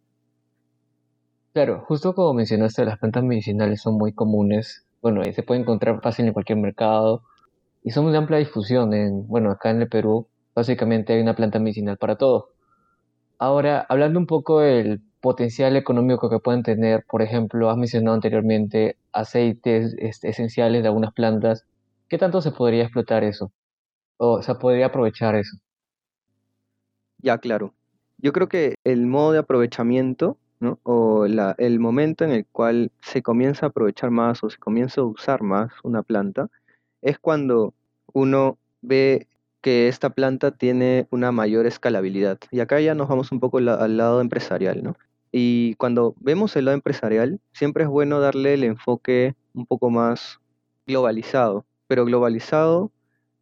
Claro, 1.54 1.86
justo 1.88 2.16
como 2.16 2.34
mencionaste, 2.34 2.86
las 2.86 2.98
plantas 2.98 3.24
medicinales 3.24 3.84
son 3.84 4.00
muy 4.00 4.14
comunes. 4.14 4.84
Bueno, 5.00 5.22
se 5.32 5.44
puede 5.44 5.62
encontrar 5.62 6.02
fácil 6.02 6.26
en 6.26 6.34
cualquier 6.34 6.58
mercado 6.58 7.22
y 7.84 7.92
son 7.92 8.12
de 8.12 8.18
amplia 8.18 8.40
difusión. 8.40 8.96
En, 8.96 9.28
bueno, 9.28 9.52
acá 9.52 9.70
en 9.70 9.84
el 9.84 9.88
Perú 9.88 10.28
básicamente 10.56 11.14
hay 11.14 11.22
una 11.22 11.36
planta 11.36 11.60
medicinal 11.60 11.98
para 12.00 12.16
todo. 12.16 12.50
Ahora, 13.38 13.86
hablando 13.88 14.18
un 14.18 14.26
poco 14.26 14.62
del 14.62 15.04
potencial 15.22 15.76
económico 15.76 16.32
que 16.32 16.40
pueden 16.40 16.64
tener, 16.64 17.06
por 17.08 17.22
ejemplo, 17.22 17.70
has 17.70 17.78
mencionado 17.78 18.16
anteriormente 18.16 18.98
aceites 19.12 19.96
esenciales 20.24 20.82
de 20.82 20.88
algunas 20.88 21.14
plantas 21.14 21.68
¿Qué 22.14 22.20
tanto 22.20 22.42
se 22.42 22.52
podría 22.52 22.84
explotar 22.84 23.24
eso? 23.24 23.52
O 24.18 24.44
se 24.44 24.54
podría 24.54 24.86
aprovechar 24.86 25.34
eso. 25.34 25.58
Ya, 27.18 27.40
claro. 27.40 27.74
Yo 28.20 28.32
creo 28.34 28.48
que 28.48 28.76
el 28.84 29.08
modo 29.08 29.32
de 29.32 29.40
aprovechamiento, 29.40 30.38
¿no? 30.60 30.78
o 30.84 31.26
la, 31.26 31.56
el 31.58 31.80
momento 31.80 32.24
en 32.24 32.30
el 32.30 32.46
cual 32.46 32.92
se 33.02 33.24
comienza 33.24 33.66
a 33.66 33.70
aprovechar 33.70 34.12
más 34.12 34.44
o 34.44 34.52
se 34.52 34.60
comienza 34.60 35.02
a 35.02 35.06
usar 35.06 35.42
más 35.42 35.72
una 35.82 36.04
planta, 36.04 36.52
es 37.02 37.18
cuando 37.18 37.74
uno 38.14 38.60
ve 38.84 39.28
que 39.62 39.88
esta 39.88 40.12
planta 40.12 40.52
tiene 40.52 41.08
una 41.10 41.32
mayor 41.32 41.66
escalabilidad. 41.66 42.38
Y 42.52 42.60
acá 42.60 42.80
ya 42.80 42.94
nos 42.94 43.08
vamos 43.08 43.32
un 43.32 43.40
poco 43.40 43.58
al 43.58 43.98
lado 43.98 44.22
empresarial, 44.22 44.84
¿no? 44.84 44.96
Y 45.32 45.74
cuando 45.78 46.14
vemos 46.20 46.56
el 46.56 46.66
lado 46.66 46.76
empresarial, 46.76 47.40
siempre 47.54 47.86
es 47.86 47.90
bueno 47.90 48.20
darle 48.20 48.54
el 48.54 48.66
enfoque 48.66 49.34
un 49.56 49.66
poco 49.66 49.90
más 49.90 50.40
globalizado, 50.86 51.66
pero 51.94 52.06
globalizado 52.06 52.92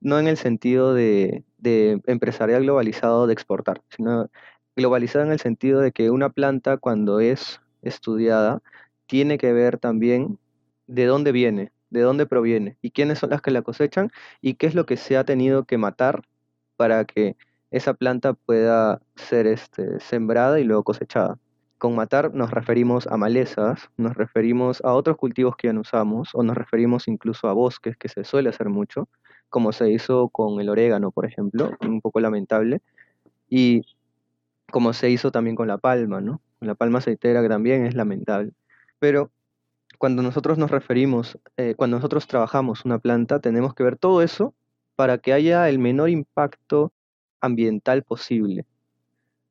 no 0.01 0.19
en 0.19 0.27
el 0.27 0.35
sentido 0.35 0.93
de, 0.93 1.45
empresarial 2.05 2.63
globalizado 2.63 3.25
de 3.25 3.31
exportar, 3.31 3.81
sino 3.95 4.29
globalizado 4.75 5.23
en 5.23 5.31
el 5.31 5.39
sentido 5.39 5.79
de 5.79 5.93
que 5.93 6.09
una 6.09 6.31
planta 6.31 6.75
cuando 6.75 7.21
es 7.21 7.61
estudiada 7.81 8.61
tiene 9.05 9.37
que 9.37 9.53
ver 9.53 9.77
también 9.77 10.37
de 10.85 11.05
dónde 11.05 11.31
viene, 11.31 11.71
de 11.91 12.01
dónde 12.01 12.25
proviene 12.25 12.75
y 12.81 12.91
quiénes 12.91 13.19
son 13.19 13.29
las 13.29 13.41
que 13.41 13.51
la 13.51 13.61
cosechan 13.61 14.11
y 14.41 14.55
qué 14.55 14.67
es 14.67 14.75
lo 14.75 14.85
que 14.85 14.97
se 14.97 15.15
ha 15.15 15.23
tenido 15.23 15.63
que 15.63 15.77
matar 15.77 16.23
para 16.75 17.05
que 17.05 17.37
esa 17.69 17.93
planta 17.93 18.33
pueda 18.33 19.01
ser 19.15 19.47
este, 19.47 19.97
sembrada 20.01 20.59
y 20.59 20.65
luego 20.65 20.83
cosechada. 20.83 21.39
Con 21.81 21.95
matar 21.95 22.35
nos 22.35 22.51
referimos 22.51 23.07
a 23.07 23.17
malezas, 23.17 23.89
nos 23.97 24.13
referimos 24.13 24.81
a 24.83 24.93
otros 24.93 25.17
cultivos 25.17 25.55
que 25.55 25.65
ya 25.65 25.73
no 25.73 25.81
usamos, 25.81 26.29
o 26.33 26.43
nos 26.43 26.55
referimos 26.55 27.07
incluso 27.07 27.47
a 27.47 27.53
bosques, 27.53 27.97
que 27.97 28.07
se 28.07 28.23
suele 28.23 28.49
hacer 28.49 28.69
mucho, 28.69 29.09
como 29.49 29.71
se 29.71 29.89
hizo 29.89 30.29
con 30.29 30.61
el 30.61 30.69
orégano, 30.69 31.09
por 31.09 31.25
ejemplo, 31.25 31.71
un 31.81 31.99
poco 31.99 32.19
lamentable, 32.19 32.83
y 33.49 33.81
como 34.71 34.93
se 34.93 35.09
hizo 35.09 35.31
también 35.31 35.55
con 35.55 35.67
la 35.67 35.79
palma, 35.79 36.21
¿no? 36.21 36.39
la 36.59 36.75
palma 36.75 36.99
aceitera, 36.99 37.49
también 37.49 37.87
es 37.87 37.95
lamentable. 37.95 38.51
Pero 38.99 39.31
cuando 39.97 40.21
nosotros 40.21 40.59
nos 40.59 40.69
referimos, 40.69 41.39
eh, 41.57 41.73
cuando 41.75 41.97
nosotros 41.97 42.27
trabajamos 42.27 42.85
una 42.85 42.99
planta, 42.99 43.39
tenemos 43.39 43.73
que 43.73 43.81
ver 43.81 43.97
todo 43.97 44.21
eso 44.21 44.53
para 44.95 45.17
que 45.17 45.33
haya 45.33 45.67
el 45.67 45.79
menor 45.79 46.11
impacto 46.11 46.93
ambiental 47.39 48.03
posible. 48.03 48.67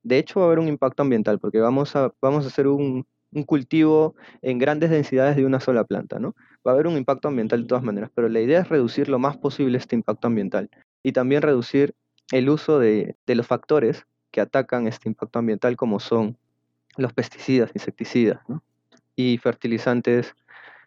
De 0.03 0.19
hecho, 0.19 0.41
va 0.41 0.47
a 0.47 0.49
haber 0.49 0.59
un 0.59 0.69
impacto 0.69 1.03
ambiental 1.03 1.39
porque 1.39 1.61
vamos 1.61 1.95
a, 1.97 2.13
vamos 2.21 2.45
a 2.45 2.49
hacer 2.49 2.67
un, 2.67 3.07
un 3.33 3.43
cultivo 3.45 4.15
en 4.43 4.59
grandes 4.59 4.91
densidades 4.91 5.37
de 5.37 5.45
una 5.45 5.61
sola 5.61 5.85
planta, 5.85 6.19
¿no? 6.19 6.35
Va 6.67 6.73
a 6.73 6.75
haber 6.75 6.87
un 6.87 6.97
impacto 6.97 7.29
ambiental 7.29 7.63
de 7.63 7.69
todas 7.69 7.85
maneras, 7.85 8.11
pero 8.15 8.29
la 8.29 8.41
idea 8.41 8.61
es 8.61 8.69
reducir 8.69 9.09
lo 9.09 9.19
más 9.19 9.37
posible 9.37 9.79
este 9.79 9.97
impacto 9.97 10.27
ambiental 10.27 10.71
y 11.03 11.13
también 11.13 11.43
reducir 11.43 11.95
el 12.33 12.49
uso 12.49 12.79
de, 12.79 13.17
los 13.27 13.47
factores 13.47 14.07
que 14.31 14.41
atacan 14.41 14.87
este 14.87 15.09
impacto 15.09 15.39
ambiental 15.39 15.77
como 15.77 16.01
son 16.01 16.39
los 16.97 17.13
pesticidas, 17.13 17.71
insecticidas, 17.75 18.41
Y 19.17 19.39
fertilizantes 19.39 20.35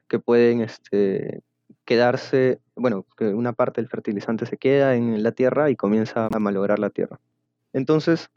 que 0.08 0.20
pueden 0.20 0.62
este, 0.62 1.42
quedarse, 1.86 2.60
bueno, 2.76 3.06
que 3.18 3.28
una 3.34 3.54
parte 3.54 3.82
del 3.82 3.90
fertilizante 3.90 4.46
se 4.46 4.58
queda 4.58 4.96
en 4.96 5.24
la 5.24 5.32
tierra 5.32 5.70
y 5.70 5.76
comienza 5.76 6.28
a 6.32 6.40
malograr 6.40 6.80
la 6.80 6.90
tierra. 6.90 7.20
Entonces, 7.74 8.30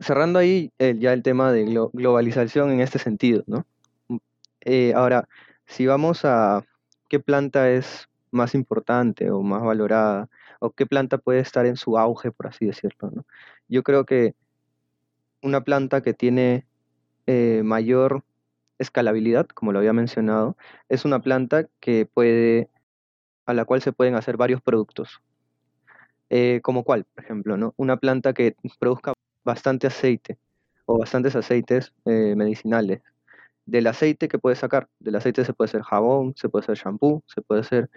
cerrando 0.00 0.38
ahí 0.38 0.72
ya 0.78 1.12
el 1.12 1.22
tema 1.22 1.52
de 1.52 1.64
globalización 1.92 2.70
en 2.70 2.80
este 2.80 2.98
sentido, 2.98 3.44
¿no? 3.46 3.66
Mm, 4.08 4.16
eh, 4.62 4.92
ahora, 4.94 5.28
si 5.66 5.86
vamos 5.86 6.24
a 6.24 6.64
qué 7.08 7.20
planta 7.20 7.70
es 7.70 8.08
más 8.30 8.54
importante 8.54 9.30
o 9.30 9.42
más 9.42 9.62
valorada, 9.62 10.28
o 10.60 10.70
qué 10.70 10.86
planta 10.86 11.18
puede 11.18 11.40
estar 11.40 11.66
en 11.66 11.76
su 11.76 11.98
auge, 11.98 12.30
por 12.32 12.46
así 12.46 12.66
decirlo, 12.66 13.10
¿no? 13.10 13.26
Yo 13.68 13.82
creo 13.82 14.06
que 14.06 14.34
una 15.42 15.62
planta 15.62 16.02
que 16.02 16.14
tiene 16.14 16.66
eh, 17.26 17.62
mayor 17.64 18.24
escalabilidad, 18.78 19.46
como 19.48 19.72
lo 19.72 19.78
había 19.78 19.92
mencionado, 19.92 20.56
es 20.88 21.04
una 21.04 21.20
planta 21.20 21.66
que 21.80 22.06
puede, 22.06 22.70
a 23.46 23.54
la 23.54 23.64
cual 23.64 23.82
se 23.82 23.92
pueden 23.92 24.14
hacer 24.14 24.36
varios 24.36 24.62
productos. 24.62 25.20
Eh, 26.30 26.60
como 26.62 26.84
cuál, 26.84 27.04
por 27.04 27.24
ejemplo, 27.24 27.56
¿no? 27.56 27.74
Una 27.76 27.96
planta 27.98 28.32
que 28.32 28.56
produzca 28.78 29.12
bastante 29.44 29.86
aceite 29.86 30.38
o 30.86 30.98
bastantes 30.98 31.36
aceites 31.36 31.92
eh, 32.04 32.34
medicinales. 32.36 33.02
Del 33.66 33.86
aceite 33.86 34.28
que 34.28 34.38
puedes 34.38 34.58
sacar, 34.58 34.88
del 34.98 35.16
aceite 35.16 35.44
se 35.44 35.52
puede 35.52 35.68
hacer 35.68 35.82
jabón, 35.82 36.34
se 36.36 36.48
puede 36.48 36.64
hacer 36.64 36.76
shampoo, 36.76 37.22
se 37.26 37.42
puede 37.42 37.60
hacer 37.60 37.90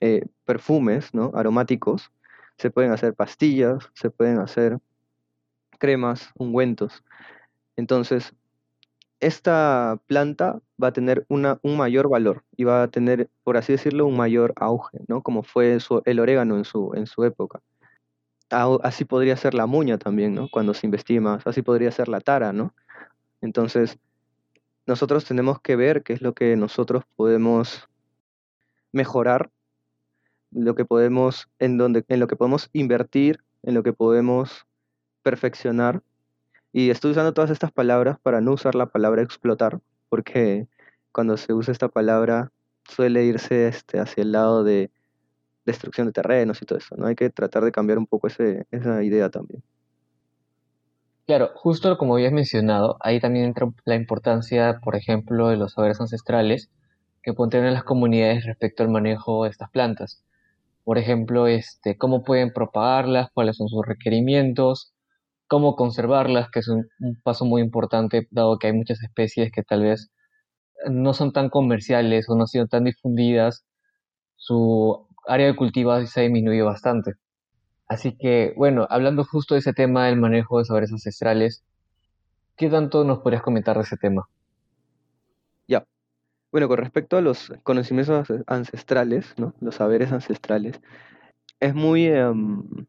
eh, 0.00 0.24
perfumes 0.44 1.12
¿no? 1.12 1.32
aromáticos, 1.34 2.12
se 2.58 2.70
pueden 2.70 2.92
hacer 2.92 3.14
pastillas, 3.14 3.90
se 3.94 4.10
pueden 4.10 4.38
hacer 4.38 4.78
cremas, 5.78 6.30
ungüentos. 6.36 7.04
Entonces, 7.76 8.34
esta 9.20 10.00
planta 10.06 10.60
va 10.82 10.88
a 10.88 10.92
tener 10.92 11.26
una, 11.28 11.58
un 11.62 11.76
mayor 11.76 12.08
valor 12.08 12.44
y 12.56 12.64
va 12.64 12.84
a 12.84 12.88
tener, 12.88 13.30
por 13.44 13.56
así 13.56 13.72
decirlo, 13.72 14.06
un 14.06 14.16
mayor 14.16 14.52
auge, 14.56 14.98
¿no? 15.08 15.22
Como 15.22 15.42
fue 15.42 15.78
el 16.04 16.20
orégano 16.20 16.56
en 16.56 16.64
su, 16.64 16.92
en 16.94 17.06
su 17.06 17.24
época 17.24 17.60
así 18.50 19.04
podría 19.04 19.36
ser 19.36 19.54
la 19.54 19.66
muña 19.66 19.98
también, 19.98 20.34
¿no? 20.34 20.48
Cuando 20.48 20.74
se 20.74 20.86
investiga 20.86 21.38
así 21.44 21.62
podría 21.62 21.90
ser 21.90 22.08
la 22.08 22.20
tara, 22.20 22.52
¿no? 22.52 22.74
Entonces, 23.40 23.98
nosotros 24.86 25.24
tenemos 25.24 25.60
que 25.60 25.76
ver 25.76 26.02
qué 26.02 26.12
es 26.12 26.22
lo 26.22 26.32
que 26.34 26.56
nosotros 26.56 27.04
podemos 27.16 27.88
mejorar, 28.92 29.50
lo 30.52 30.74
que 30.74 30.84
podemos, 30.84 31.48
en, 31.58 31.80
en 31.80 32.20
lo 32.20 32.26
que 32.28 32.36
podemos 32.36 32.70
invertir, 32.72 33.42
en 33.62 33.74
lo 33.74 33.82
que 33.82 33.92
podemos 33.92 34.66
perfeccionar. 35.22 36.02
Y 36.72 36.90
estoy 36.90 37.12
usando 37.12 37.34
todas 37.34 37.50
estas 37.50 37.72
palabras 37.72 38.18
para 38.20 38.40
no 38.40 38.52
usar 38.52 38.74
la 38.74 38.86
palabra 38.86 39.22
explotar, 39.22 39.80
porque 40.08 40.68
cuando 41.10 41.36
se 41.36 41.52
usa 41.52 41.72
esta 41.72 41.88
palabra 41.88 42.52
suele 42.84 43.24
irse 43.24 43.68
este, 43.68 43.98
hacia 43.98 44.22
el 44.22 44.32
lado 44.32 44.62
de 44.62 44.90
destrucción 45.66 46.06
de 46.06 46.12
terrenos 46.12 46.62
y 46.62 46.66
todo 46.66 46.78
eso, 46.78 46.96
¿no? 46.96 47.06
Hay 47.06 47.16
que 47.16 47.28
tratar 47.30 47.64
de 47.64 47.72
cambiar 47.72 47.98
un 47.98 48.06
poco 48.06 48.28
ese, 48.28 48.66
esa 48.70 49.02
idea 49.02 49.28
también. 49.30 49.62
Claro, 51.26 51.50
justo 51.56 51.98
como 51.98 52.14
habías 52.14 52.32
mencionado, 52.32 52.96
ahí 53.00 53.20
también 53.20 53.46
entra 53.46 53.68
la 53.84 53.96
importancia, 53.96 54.78
por 54.82 54.94
ejemplo, 54.94 55.48
de 55.48 55.56
los 55.56 55.72
saberes 55.72 56.00
ancestrales 56.00 56.70
que 57.22 57.34
tener 57.50 57.72
las 57.72 57.82
comunidades 57.82 58.46
respecto 58.46 58.84
al 58.84 58.88
manejo 58.90 59.42
de 59.44 59.50
estas 59.50 59.68
plantas. 59.70 60.22
Por 60.84 60.98
ejemplo, 60.98 61.48
este, 61.48 61.98
cómo 61.98 62.22
pueden 62.22 62.52
propagarlas, 62.52 63.30
cuáles 63.34 63.56
son 63.56 63.68
sus 63.68 63.84
requerimientos, 63.84 64.94
cómo 65.48 65.74
conservarlas, 65.74 66.48
que 66.50 66.60
es 66.60 66.68
un, 66.68 66.86
un 67.00 67.20
paso 67.22 67.44
muy 67.44 67.62
importante, 67.62 68.28
dado 68.30 68.58
que 68.58 68.68
hay 68.68 68.72
muchas 68.74 69.02
especies 69.02 69.50
que 69.50 69.64
tal 69.64 69.82
vez 69.82 70.10
no 70.88 71.14
son 71.14 71.32
tan 71.32 71.50
comerciales 71.50 72.28
o 72.28 72.36
no 72.36 72.42
han 72.42 72.48
sido 72.48 72.68
tan 72.68 72.84
difundidas, 72.84 73.64
su 74.36 75.05
área 75.26 75.46
de 75.46 75.56
cultivo 75.56 76.04
se 76.06 76.20
ha 76.20 76.22
disminuido 76.22 76.66
bastante. 76.66 77.14
Así 77.88 78.16
que, 78.16 78.52
bueno, 78.56 78.86
hablando 78.90 79.24
justo 79.24 79.54
de 79.54 79.60
ese 79.60 79.72
tema 79.72 80.06
del 80.06 80.16
manejo 80.16 80.58
de 80.58 80.64
saberes 80.64 80.92
ancestrales, 80.92 81.62
¿qué 82.56 82.68
tanto 82.68 83.04
nos 83.04 83.20
podrías 83.20 83.42
comentar 83.42 83.76
de 83.76 83.82
ese 83.82 83.96
tema? 83.96 84.28
Ya. 85.68 85.86
Bueno, 86.50 86.68
con 86.68 86.78
respecto 86.78 87.16
a 87.16 87.20
los 87.20 87.52
conocimientos 87.62 88.28
ancestrales, 88.46 89.34
¿no? 89.36 89.54
Los 89.60 89.76
saberes 89.76 90.12
ancestrales, 90.12 90.80
es 91.60 91.74
muy, 91.74 92.06
em, 92.06 92.86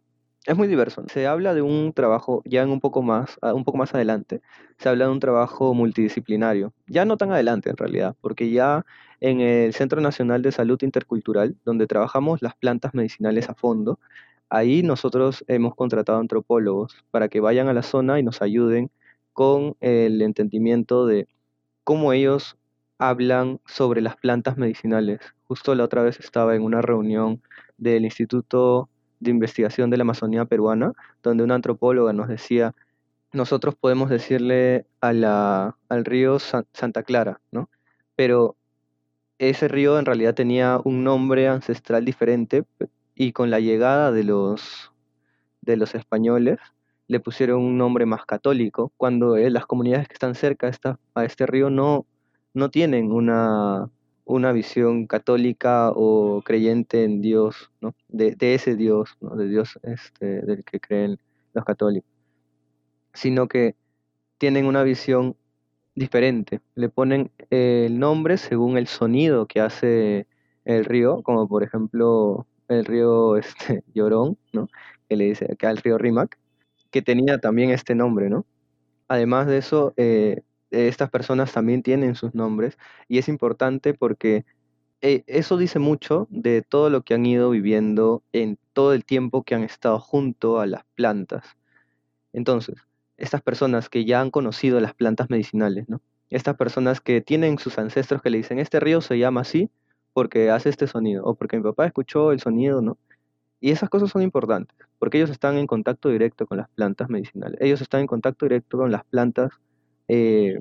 es 0.48 0.58
muy 0.58 0.68
diverso. 0.70 1.04
Se 1.10 1.28
habla 1.28 1.54
de 1.54 1.62
un 1.62 1.92
trabajo 1.94 2.42
ya 2.46 2.64
en 2.64 2.70
un 2.70 2.80
poco 2.80 3.02
más, 3.02 3.38
un 3.42 3.66
poco 3.66 3.78
más 3.78 3.94
adelante, 3.94 4.42
se 4.78 4.88
habla 4.88 5.06
de 5.06 5.12
un 5.12 5.20
trabajo 5.20 5.74
multidisciplinario. 5.74 6.74
Ya 6.88 7.04
no 7.04 7.18
tan 7.18 7.34
adelante 7.34 7.70
en 7.70 7.76
realidad, 7.76 8.16
porque 8.22 8.50
ya 8.50 8.86
en 9.20 9.42
el 9.42 9.74
Centro 9.74 10.00
Nacional 10.00 10.42
de 10.42 10.54
Salud 10.54 10.82
Intercultural, 10.82 11.58
donde 11.66 11.86
trabajamos 11.86 12.42
las 12.42 12.56
plantas 12.56 12.94
medicinales 12.94 13.50
a 13.50 13.56
fondo. 13.56 14.00
Ahí 14.50 14.84
nosotros 14.84 15.44
hemos 15.50 15.76
contratado 15.76 16.20
antropólogos 16.20 17.04
para 17.12 17.28
que 17.28 17.42
vayan 17.42 17.68
a 17.68 17.74
la 17.74 17.84
zona 17.84 18.18
y 18.18 18.24
nos 18.24 18.42
ayuden 18.42 18.90
con 19.34 19.76
el 19.82 20.22
entendimiento 20.22 21.06
de 21.06 21.28
cómo 21.84 22.14
ellos 22.14 22.58
hablan 23.00 23.60
sobre 23.66 24.02
las 24.02 24.16
plantas 24.16 24.58
medicinales. 24.58 25.20
Justo 25.44 25.76
la 25.76 25.84
otra 25.84 26.04
vez 26.04 26.20
estaba 26.22 26.56
en 26.56 26.64
una 26.64 26.82
reunión 26.82 27.42
del 27.78 28.06
Instituto 28.06 28.90
de 29.20 29.32
Investigación 29.32 29.90
de 29.90 29.98
la 29.98 30.04
Amazonía 30.04 30.46
Peruana, 30.46 30.94
donde 31.24 31.44
una 31.44 31.56
antropóloga 31.56 32.14
nos 32.14 32.28
decía, 32.28 32.76
nosotros 33.34 33.76
podemos 33.76 34.10
decirle 34.10 34.86
a 35.02 35.14
la, 35.14 35.78
al 35.90 36.06
río 36.06 36.38
Santa 36.40 37.04
Clara, 37.04 37.42
¿no? 37.52 37.70
Pero 38.16 38.56
ese 39.38 39.68
río 39.68 40.00
en 40.00 40.06
realidad 40.06 40.34
tenía 40.34 40.80
un 40.84 41.04
nombre 41.04 41.48
ancestral 41.48 42.06
diferente 42.06 42.64
y 43.16 43.34
con 43.34 43.50
la 43.52 43.60
llegada 43.60 44.12
de 44.12 44.24
los, 44.24 44.92
de 45.62 45.78
los 45.78 45.96
españoles 45.96 46.60
le 47.08 47.20
pusieron 47.20 47.62
un 47.62 47.78
nombre 47.78 48.06
más 48.06 48.26
católico, 48.26 48.92
cuando 48.98 49.38
eh, 49.38 49.50
las 49.50 49.66
comunidades 49.66 50.08
que 50.08 50.14
están 50.14 50.36
cerca 50.36 50.70
a 51.16 51.26
este 51.26 51.46
río 51.46 51.70
no, 51.70 52.06
no 52.54 52.70
tienen 52.70 53.12
una, 53.12 53.90
una 54.28 54.52
visión 54.52 55.08
católica 55.08 55.92
o 55.96 56.42
creyente 56.44 57.04
en 57.04 57.22
Dios, 57.22 57.72
¿no? 57.82 57.96
de, 58.10 58.36
ese 58.40 58.76
Dios, 58.76 59.18
¿no? 59.22 59.36
de 59.36 59.48
Dios 59.48 59.80
este, 59.84 60.42
del 60.42 60.64
que 60.64 60.80
creen 60.80 61.18
los 61.54 61.66
católicos, 61.66 62.10
sino 63.14 63.48
que 63.48 63.76
tienen 64.38 64.66
una 64.66 64.84
visión 64.84 65.36
diferente. 65.96 66.62
Le 66.76 66.90
ponen 66.90 67.32
el 67.50 67.98
nombre 68.00 68.38
según 68.38 68.78
el 68.78 68.88
sonido 68.88 69.48
que 69.48 69.62
hace 69.62 70.28
el 70.66 70.86
río, 70.86 71.24
como 71.24 71.48
por 71.48 71.64
ejemplo 71.64 72.46
el 72.68 72.86
río 72.86 73.38
este, 73.38 73.84
Llorón, 73.94 74.38
¿no? 74.54 74.70
que 75.08 75.16
le 75.16 75.26
dice 75.26 75.48
acá 75.52 75.72
el 75.72 75.78
río 75.78 75.98
Rimac, 75.98 76.38
que 76.92 77.02
tenía 77.02 77.40
también 77.40 77.70
este 77.70 77.96
nombre, 77.96 78.30
¿no? 78.30 78.46
Además 79.08 79.48
de 79.48 79.58
eso, 79.58 79.94
eh, 79.96 80.42
estas 80.72 81.10
personas 81.10 81.52
también 81.54 81.84
tienen 81.84 82.16
sus 82.16 82.36
nombres 82.36 82.78
y 83.08 83.18
es 83.18 83.28
importante 83.30 83.94
porque 83.94 84.46
eh, 85.02 85.24
eso 85.28 85.58
dice 85.58 85.80
mucho 85.80 86.28
de 86.30 86.64
todo 86.64 86.90
lo 86.90 87.04
que 87.04 87.14
han 87.14 87.26
ido 87.26 87.52
viviendo 87.52 88.24
en 88.34 88.58
todo 88.74 88.94
el 88.94 89.06
tiempo 89.06 89.44
que 89.44 89.56
han 89.56 89.64
estado 89.64 90.00
junto 90.00 90.60
a 90.60 90.66
las 90.66 90.84
plantas. 90.96 91.58
Entonces, 92.34 92.76
estas 93.18 93.42
personas 93.42 93.90
que 93.90 94.06
ya 94.06 94.22
han 94.22 94.32
conocido 94.32 94.80
las 94.80 94.94
plantas 94.94 95.30
medicinales, 95.30 95.88
¿no? 95.90 96.02
Estas 96.30 96.56
personas 96.56 97.00
que 97.00 97.22
tienen 97.22 97.58
sus 97.58 97.78
ancestros 97.78 98.22
que 98.22 98.30
le 98.30 98.38
dicen, 98.38 98.60
este 98.60 98.80
río 98.80 99.02
se 99.02 99.18
llama 99.18 99.42
así 99.42 99.70
porque 100.14 100.50
hace 100.50 100.70
este 100.70 100.88
sonido, 100.88 101.24
o 101.26 101.36
porque 101.36 101.58
mi 101.58 101.64
papá 101.64 101.86
escuchó 101.86 102.32
el 102.32 102.40
sonido, 102.40 102.82
¿no? 102.82 102.98
Y 103.60 103.72
esas 103.72 103.90
cosas 103.90 104.10
son 104.10 104.24
importantes, 104.24 104.76
porque 105.00 105.18
ellos 105.18 105.30
están 105.30 105.58
en 105.58 105.68
contacto 105.68 106.10
directo 106.10 106.48
con 106.48 106.58
las 106.58 106.70
plantas 106.70 107.10
medicinales. 107.10 107.60
Ellos 107.62 107.82
están 107.82 108.02
en 108.02 108.08
contacto 108.08 108.46
directo 108.46 108.78
con 108.78 108.92
las 108.92 109.04
plantas 109.06 109.52
eh, 110.08 110.58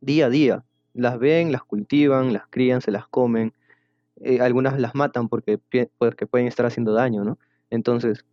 día 0.00 0.26
a 0.26 0.30
día. 0.30 0.64
Las 0.94 1.18
ven, 1.18 1.52
las 1.52 1.62
cultivan, 1.64 2.32
las 2.32 2.46
crían, 2.48 2.80
se 2.80 2.90
las 2.90 3.06
comen. 3.08 3.52
Eh, 4.20 4.40
algunas 4.40 4.78
las 4.80 4.94
matan 4.94 5.28
porque, 5.28 5.58
porque 5.98 6.26
pueden 6.26 6.46
estar 6.46 6.66
haciendo 6.66 6.92
daño, 6.92 7.24
¿no? 7.24 7.38
Entonces, 7.70 8.24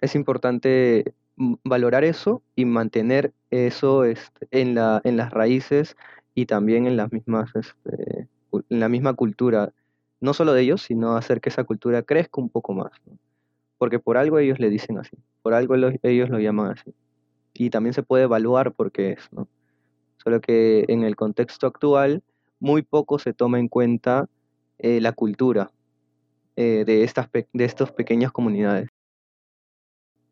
es 0.00 0.14
importante 0.14 1.14
valorar 1.36 2.04
eso 2.04 2.42
y 2.54 2.64
mantener 2.64 3.32
eso 3.50 4.04
este, 4.04 4.46
en, 4.50 4.74
la, 4.74 5.00
en 5.04 5.16
las 5.16 5.32
raíces 5.32 5.96
y 6.34 6.46
también 6.46 6.86
en 6.86 6.96
las 6.96 7.12
mismas 7.12 7.50
este, 7.56 8.28
en 8.68 8.80
la 8.80 8.88
misma 8.88 9.14
cultura 9.14 9.72
no 10.20 10.32
solo 10.32 10.54
de 10.54 10.62
ellos, 10.62 10.82
sino 10.82 11.16
hacer 11.16 11.40
que 11.40 11.50
esa 11.50 11.64
cultura 11.64 12.02
crezca 12.02 12.40
un 12.40 12.48
poco 12.48 12.72
más. 12.72 12.92
Porque 13.78 13.98
por 13.98 14.16
algo 14.16 14.38
ellos 14.38 14.58
le 14.58 14.70
dicen 14.70 14.98
así, 14.98 15.16
por 15.42 15.52
algo 15.54 15.74
ellos 15.74 16.30
lo 16.30 16.38
llaman 16.38 16.72
así. 16.72 16.94
Y 17.54 17.70
también 17.70 17.94
se 17.94 18.02
puede 18.02 18.24
evaluar 18.24 18.72
por 18.72 18.92
qué 18.92 19.12
es, 19.12 19.32
¿no? 19.32 19.48
Solo 20.16 20.40
que 20.40 20.84
en 20.88 21.04
el 21.04 21.16
contexto 21.16 21.66
actual 21.66 22.22
muy 22.58 22.82
poco 22.82 23.18
se 23.18 23.32
toma 23.32 23.58
en 23.58 23.68
cuenta 23.68 24.28
eh, 24.78 25.00
la 25.00 25.12
cultura 25.12 25.70
eh, 26.56 26.84
de, 26.84 27.04
estas 27.04 27.28
de 27.32 27.64
estas 27.64 27.92
pequeñas 27.92 28.32
comunidades. 28.32 28.88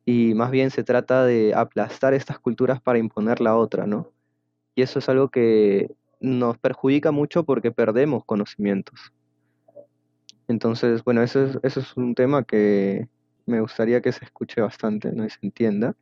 Y 0.05 0.35
más 0.35 0.51
bien 0.51 0.71
se 0.71 0.83
trata 0.83 1.25
de 1.25 1.55
aplastar 1.55 2.13
estas 2.13 2.39
culturas 2.41 2.81
para 2.81 2.99
imponer 2.99 3.41
la 3.41 3.57
otra, 3.57 3.87
¿no? 3.87 4.11
Y 4.75 4.83
eso 4.83 4.99
es 4.99 5.09
algo 5.09 5.29
que 5.29 5.95
nos 6.21 6.59
perjudica 6.59 7.13
mucho 7.13 7.45
porque 7.45 7.71
perdemos 7.71 8.25
conocimientos. 8.25 9.13
Entonces, 10.49 11.05
bueno, 11.05 11.23
eso 11.23 11.45
es, 11.45 11.59
eso 11.63 11.81
es 11.81 11.97
un 11.97 12.15
tema 12.15 12.45
que 12.45 13.09
me 13.47 13.61
gustaría 13.61 14.01
que 14.01 14.13
se 14.13 14.25
escuche 14.25 14.61
bastante 14.61 15.13
¿no? 15.13 15.25
y 15.25 15.31
se 15.31 15.39
entienda 15.43 15.95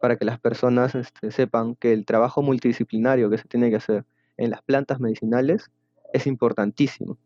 para 0.00 0.16
que 0.16 0.24
las 0.24 0.40
personas 0.40 0.94
este, 0.94 1.30
sepan 1.30 1.74
que 1.74 1.92
el 1.92 2.04
trabajo 2.04 2.42
multidisciplinario 2.42 3.30
que 3.30 3.38
se 3.38 3.48
tiene 3.48 3.70
que 3.70 3.76
hacer 3.76 4.04
en 4.36 4.50
las 4.50 4.62
plantas 4.62 5.00
medicinales 5.00 5.70
es 6.12 6.26
importantísimo. 6.26 7.18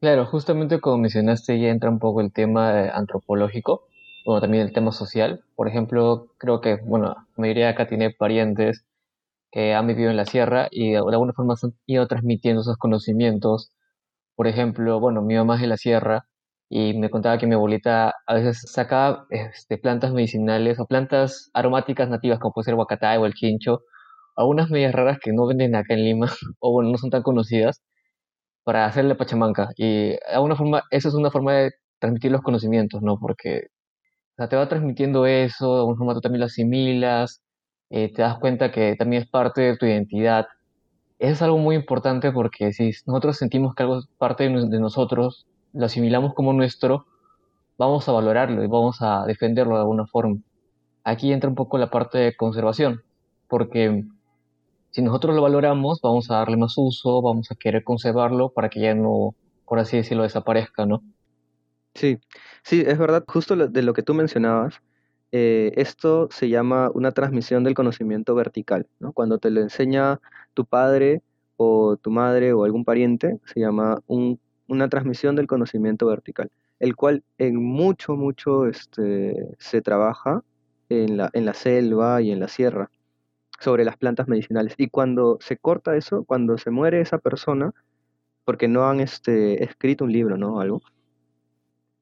Claro, 0.00 0.26
justamente 0.26 0.80
como 0.80 0.98
mencionaste 0.98 1.58
ya 1.58 1.68
entra 1.68 1.88
un 1.88 1.98
poco 1.98 2.20
el 2.20 2.32
tema 2.32 2.88
antropológico, 2.88 3.88
bueno, 4.26 4.40
también 4.40 4.66
el 4.66 4.72
tema 4.72 4.92
social. 4.92 5.44
Por 5.54 5.68
ejemplo, 5.68 6.28
creo 6.38 6.60
que, 6.60 6.76
bueno, 6.76 7.06
la 7.06 7.26
mayoría 7.36 7.66
de 7.66 7.70
acá 7.72 7.86
tiene 7.86 8.10
parientes 8.10 8.84
que 9.50 9.74
han 9.74 9.86
vivido 9.86 10.10
en 10.10 10.16
la 10.16 10.26
sierra 10.26 10.68
y 10.70 10.92
de 10.92 10.98
alguna 10.98 11.32
forma 11.32 11.54
han 11.62 11.74
ido 11.86 12.06
transmitiendo 12.06 12.62
esos 12.62 12.76
conocimientos. 12.76 13.72
Por 14.34 14.46
ejemplo, 14.46 15.00
bueno, 15.00 15.22
mi 15.22 15.36
mamá 15.36 15.54
es 15.54 15.60
de 15.62 15.68
la 15.68 15.76
sierra 15.76 16.26
y 16.76 16.92
me 16.94 17.08
contaba 17.08 17.38
que 17.38 17.46
mi 17.46 17.54
abuelita 17.54 18.12
a 18.26 18.34
veces 18.34 18.62
sacaba 18.66 19.26
este, 19.30 19.78
plantas 19.78 20.12
medicinales 20.12 20.80
o 20.80 20.86
plantas 20.86 21.48
aromáticas 21.54 22.08
nativas 22.08 22.40
como 22.40 22.52
puede 22.52 22.64
ser 22.64 22.72
el 22.74 22.78
huacatay 22.80 23.16
o 23.18 23.26
el 23.26 23.34
chincho, 23.34 23.82
algunas 24.34 24.70
medias 24.70 24.92
raras 24.92 25.18
que 25.22 25.32
no 25.32 25.46
venden 25.46 25.76
acá 25.76 25.94
en 25.94 26.04
Lima 26.04 26.26
o 26.58 26.72
bueno, 26.72 26.90
no 26.90 26.98
son 26.98 27.10
tan 27.10 27.22
conocidas 27.22 27.80
para 28.64 28.86
hacerle 28.86 29.14
pachamanca. 29.14 29.70
Y 29.76 30.10
de 30.10 30.20
alguna 30.34 30.56
forma, 30.56 30.82
esa 30.90 31.08
es 31.08 31.14
una 31.14 31.30
forma 31.30 31.52
de 31.54 31.72
transmitir 32.00 32.32
los 32.32 32.42
conocimientos, 32.42 33.02
¿no? 33.02 33.18
Porque 33.20 33.68
te 34.36 34.56
va 34.56 34.68
transmitiendo 34.68 35.26
eso, 35.26 35.74
de 35.74 35.80
alguna 35.80 35.98
forma 35.98 36.14
tú 36.14 36.22
también 36.22 36.40
lo 36.40 36.46
asimilas, 36.46 37.40
eh, 37.90 38.12
te 38.12 38.22
das 38.22 38.38
cuenta 38.40 38.72
que 38.72 38.96
también 38.96 39.22
es 39.22 39.28
parte 39.30 39.62
de 39.62 39.76
tu 39.76 39.86
identidad. 39.86 40.46
Eso 41.20 41.32
es 41.34 41.42
algo 41.42 41.58
muy 41.58 41.76
importante 41.76 42.32
porque 42.32 42.72
si 42.72 42.90
nosotros 43.06 43.36
sentimos 43.38 43.74
que 43.76 43.84
algo 43.84 43.98
es 43.98 44.06
parte 44.18 44.48
de 44.48 44.80
nosotros, 44.80 45.46
lo 45.74 45.86
asimilamos 45.86 46.34
como 46.34 46.52
nuestro, 46.52 47.06
vamos 47.76 48.08
a 48.08 48.12
valorarlo 48.12 48.62
y 48.62 48.66
vamos 48.66 48.98
a 49.00 49.24
defenderlo 49.26 49.74
de 49.74 49.80
alguna 49.80 50.06
forma. 50.06 50.38
Aquí 51.02 51.32
entra 51.32 51.50
un 51.50 51.56
poco 51.56 51.76
la 51.76 51.90
parte 51.90 52.18
de 52.18 52.36
conservación, 52.36 53.02
porque 53.48 54.04
si 54.90 55.02
nosotros 55.02 55.34
lo 55.34 55.42
valoramos, 55.42 56.00
vamos 56.00 56.30
a 56.30 56.36
darle 56.36 56.56
más 56.56 56.74
uso, 56.76 57.20
vamos 57.20 57.50
a 57.50 57.56
querer 57.56 57.84
conservarlo 57.84 58.50
para 58.50 58.68
que 58.68 58.80
ya 58.80 58.94
no, 58.94 59.34
por 59.66 59.78
así 59.78 59.96
decirlo, 59.96 60.22
desaparezca, 60.22 60.86
¿no? 60.86 61.02
Sí, 61.94 62.18
sí, 62.62 62.82
es 62.86 62.98
verdad, 62.98 63.24
justo 63.26 63.56
de 63.56 63.82
lo 63.82 63.92
que 63.92 64.02
tú 64.02 64.14
mencionabas, 64.14 64.80
eh, 65.32 65.72
esto 65.76 66.28
se 66.30 66.48
llama 66.48 66.90
una 66.94 67.10
transmisión 67.10 67.64
del 67.64 67.74
conocimiento 67.74 68.36
vertical, 68.36 68.86
¿no? 69.00 69.12
Cuando 69.12 69.38
te 69.38 69.50
lo 69.50 69.60
enseña 69.60 70.20
tu 70.54 70.64
padre 70.64 71.22
o 71.56 71.96
tu 71.96 72.10
madre 72.10 72.52
o 72.52 72.64
algún 72.64 72.84
pariente, 72.84 73.40
se 73.52 73.60
llama 73.60 73.98
un 74.06 74.38
una 74.68 74.88
transmisión 74.88 75.36
del 75.36 75.46
conocimiento 75.46 76.06
vertical, 76.06 76.50
el 76.78 76.96
cual 76.96 77.22
en 77.38 77.56
mucho, 77.56 78.16
mucho 78.16 78.66
este, 78.66 79.54
se 79.58 79.82
trabaja 79.82 80.42
en 80.88 81.16
la, 81.16 81.30
en 81.32 81.44
la 81.44 81.54
selva 81.54 82.22
y 82.22 82.30
en 82.30 82.40
la 82.40 82.48
sierra 82.48 82.90
sobre 83.60 83.84
las 83.84 83.96
plantas 83.96 84.28
medicinales. 84.28 84.74
Y 84.76 84.88
cuando 84.88 85.38
se 85.40 85.56
corta 85.56 85.96
eso, 85.96 86.24
cuando 86.24 86.58
se 86.58 86.70
muere 86.70 87.00
esa 87.00 87.18
persona, 87.18 87.72
porque 88.44 88.68
no 88.68 88.88
han 88.88 89.00
este, 89.00 89.64
escrito 89.64 90.04
un 90.04 90.12
libro, 90.12 90.36
¿no? 90.36 90.60
Algo, 90.60 90.82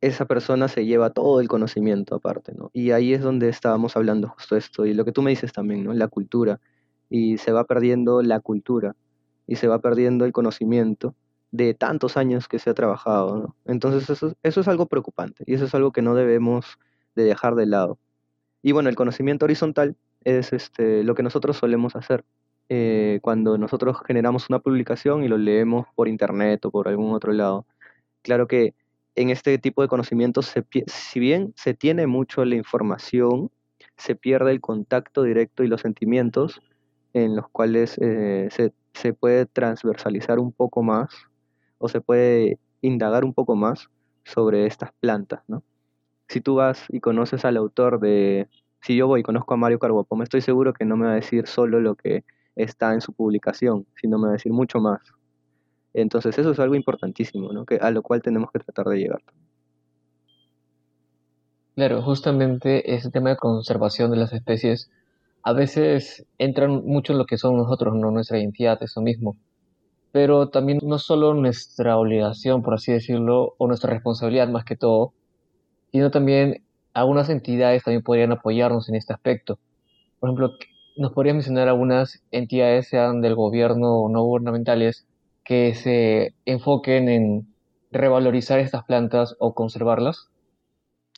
esa 0.01 0.27
persona 0.27 0.67
se 0.67 0.85
lleva 0.85 1.11
todo 1.11 1.41
el 1.41 1.49
conocimiento 1.49 2.17
aparte, 2.17 2.53
¿no? 2.55 2.71
Y 2.73 2.91
ahí 2.91 3.15
es 3.15 3.21
donde 3.23 3.49
estábamos 3.49 3.97
hablando 3.97 4.29
justo 4.29 4.57
esto, 4.57 4.85
y 4.85 4.95
lo 4.95 5.05
que 5.05 5.13
tú 5.13 5.23
me 5.23 5.31
dices 5.31 5.53
también, 5.53 5.85
¿no? 5.85 5.93
La 5.95 6.09
cultura, 6.09 6.61
y 7.09 7.39
se 7.39 7.53
va 7.53 7.65
perdiendo 7.65 8.21
la 8.23 8.41
cultura, 8.41 8.97
y 9.47 9.57
se 9.57 9.69
va 9.69 9.79
perdiendo 9.79 10.25
el 10.25 10.33
conocimiento, 10.33 11.15
de 11.53 11.75
tantos 11.75 12.17
años 12.17 12.49
que 12.49 12.59
se 12.59 12.71
ha 12.71 12.75
trabajado. 12.75 13.55
Entonces 13.67 14.11
eso, 14.11 14.35
eso 14.43 14.61
es 14.61 14.69
algo 14.69 14.87
preocupante 14.87 15.45
y 15.47 15.55
eso 15.55 15.67
es 15.67 15.75
algo 15.75 15.93
que 15.93 16.03
no 16.03 16.15
debemos 16.15 16.79
de 17.15 17.25
dejar 17.25 17.55
de 17.55 17.67
lado. 17.67 17.99
Y 18.63 18.73
bueno, 18.73 18.89
el 18.89 18.97
conocimiento 18.97 19.45
horizontal 19.45 19.97
es 20.25 20.53
este, 20.53 21.05
lo 21.05 21.15
que 21.15 21.23
nosotros 21.23 21.57
solemos 21.57 21.95
hacer. 21.95 22.25
Eh, 22.69 23.19
cuando 23.23 23.59
nosotros 23.59 23.99
generamos 24.07 24.49
una 24.49 24.61
publicación 24.61 25.25
y 25.25 25.29
lo 25.29 25.37
leemos 25.37 25.87
por 25.95 26.09
internet 26.09 26.65
o 26.65 26.71
por 26.71 26.89
algún 26.89 27.13
otro 27.13 27.33
lado. 27.33 27.67
Claro 28.23 28.47
que 28.47 28.75
en 29.15 29.29
este 29.29 29.59
tipo 29.59 29.83
de 29.83 29.89
conocimientos, 29.89 30.55
si 30.87 31.21
bien 31.21 31.53
se 31.55 31.75
tiene 31.75 32.07
mucho 32.07 32.45
la 32.47 32.55
información, 32.55 33.51
se 33.97 34.15
pierde 34.15 34.53
el 34.53 34.63
contacto 34.63 35.23
directo 35.23 35.65
y 35.65 35.67
los 35.67 35.83
sentimientos 35.83 36.63
en 37.13 37.37
los 37.37 37.47
cuales 37.51 37.99
eh, 38.01 38.49
se, 38.51 38.73
se 38.95 39.13
puede 39.13 39.45
transversalizar 39.45 40.39
un 40.39 40.51
poco 40.53 40.83
más 40.83 41.11
o 41.83 41.89
se 41.89 42.01
puede 42.01 42.61
indagar 42.81 43.25
un 43.25 43.35
poco 43.35 43.57
más 43.57 43.91
sobre 44.25 44.67
estas 44.67 44.93
plantas, 45.01 45.43
¿no? 45.49 45.65
Si 46.29 46.41
tú 46.41 46.55
vas 46.55 46.85
y 46.89 47.01
conoces 47.01 47.45
al 47.45 47.57
autor 47.57 47.99
de, 47.99 48.49
si 48.81 48.95
yo 48.95 49.09
voy 49.09 49.21
y 49.21 49.23
conozco 49.25 49.53
a 49.55 49.57
Mario 49.57 49.81
me 50.17 50.23
estoy 50.23 50.43
seguro 50.43 50.73
que 50.73 50.85
no 50.85 50.97
me 50.97 51.07
va 51.07 51.13
a 51.13 51.17
decir 51.17 51.49
solo 51.49 51.81
lo 51.81 51.97
que 51.97 52.25
está 52.55 52.95
en 52.95 53.01
su 53.01 53.13
publicación, 53.13 53.85
sino 54.01 54.17
me 54.19 54.27
va 54.27 54.31
a 54.31 54.33
decir 54.35 54.53
mucho 54.53 54.79
más. 54.79 55.01
Entonces 55.93 56.39
eso 56.39 56.53
es 56.53 56.61
algo 56.61 56.77
importantísimo, 56.77 57.53
¿no? 57.53 57.67
que, 57.67 57.77
a 57.77 57.91
lo 57.91 58.03
cual 58.03 58.23
tenemos 58.23 58.53
que 58.53 58.61
tratar 58.61 58.87
de 58.87 58.99
llegar. 58.99 59.21
Claro, 61.75 62.01
justamente 62.03 62.95
ese 62.95 63.11
tema 63.11 63.31
de 63.31 63.37
conservación 63.37 64.13
de 64.13 64.19
las 64.19 64.33
especies 64.33 64.89
a 65.43 65.53
veces 65.53 66.25
entran 66.39 66.85
mucho 66.85 67.13
en 67.13 67.19
lo 67.19 67.27
que 67.27 67.39
son 67.39 67.57
nosotros, 67.57 67.97
no 67.97 68.13
nuestra 68.13 68.39
identidad, 68.39 68.81
eso 68.85 69.01
mismo 69.01 69.37
pero 70.13 70.51
también 70.51 70.79
no 70.83 70.99
solo 70.99 71.35
nuestra 71.35 71.97
obligación, 71.97 72.63
por 72.63 72.75
así 72.75 72.93
decirlo, 72.93 73.55
o 73.59 73.67
nuestra 73.67 73.91
responsabilidad 73.91 74.49
más 74.49 74.65
que 74.65 74.77
todo, 74.77 75.15
sino 75.91 76.11
también 76.11 76.63
algunas 76.93 77.31
entidades 77.31 77.83
también 77.83 78.03
podrían 78.03 78.33
apoyarnos 78.33 78.89
en 78.91 78.95
este 78.97 79.15
aspecto. 79.15 79.59
Por 80.21 80.29
ejemplo, 80.29 80.53
nos 80.97 81.13
podrías 81.13 81.35
mencionar 81.35 81.69
algunas 81.69 82.23
entidades, 82.31 82.89
sean 82.89 83.23
del 83.23 83.35
gobierno 83.35 84.03
o 84.03 84.09
no 84.11 84.23
gubernamentales, 84.23 85.07
que 85.45 85.75
se 85.75 86.35
enfoquen 86.45 87.09
en 87.09 87.55
revalorizar 87.91 88.59
estas 88.59 88.85
plantas 88.85 89.35
o 89.39 89.55
conservarlas. 89.55 90.29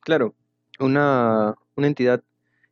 Claro, 0.02 0.34
una, 0.78 1.56
una 1.76 1.86
entidad 1.86 2.22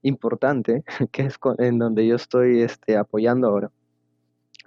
importante, 0.02 0.84
que 1.10 1.22
es 1.22 1.38
en 1.58 1.78
donde 1.78 2.06
yo 2.06 2.14
estoy 2.14 2.62
este, 2.62 2.96
apoyando 2.96 3.48
ahora, 3.48 3.70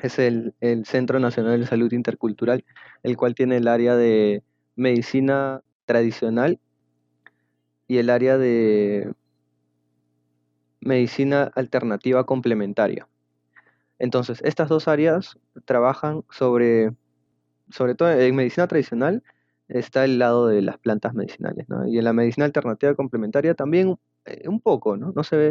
es 0.05 0.19
el, 0.19 0.53
Centro 0.85 1.19
Nacional 1.19 1.59
de 1.59 1.67
Salud 1.67 1.91
Intercultural, 1.91 2.65
el 3.03 3.17
cual 3.17 3.35
tiene 3.35 3.57
el 3.57 3.67
área 3.67 3.95
de 3.95 4.43
medicina 4.75 5.61
tradicional 5.85 6.59
y 7.87 7.97
el 7.97 8.09
área 8.09 8.37
de 8.37 9.13
medicina 10.79 11.51
alternativa 11.55 12.25
complementaria. 12.25 13.07
Entonces, 13.99 14.41
estas 14.43 14.69
dos 14.69 14.87
áreas 14.87 15.37
trabajan 15.65 16.23
sobre, 16.29 16.91
sobre 17.69 17.95
todo 17.95 18.11
en 18.11 18.35
medicina 18.35 18.67
tradicional, 18.67 19.23
está 19.67 20.05
el 20.05 20.19
lado 20.19 20.47
de 20.47 20.61
las 20.61 20.77
plantas 20.77 21.13
medicinales, 21.13 21.65
Y 21.87 21.97
en 21.97 22.03
la 22.03 22.13
medicina 22.13 22.45
alternativa 22.45 22.93
complementaria 22.95 23.55
también 23.55 23.97
eh, 24.25 24.47
un 24.47 24.59
poco, 24.59 24.97
¿no? 24.97 25.11
No 25.15 25.23
se 25.23 25.37
ve, 25.37 25.47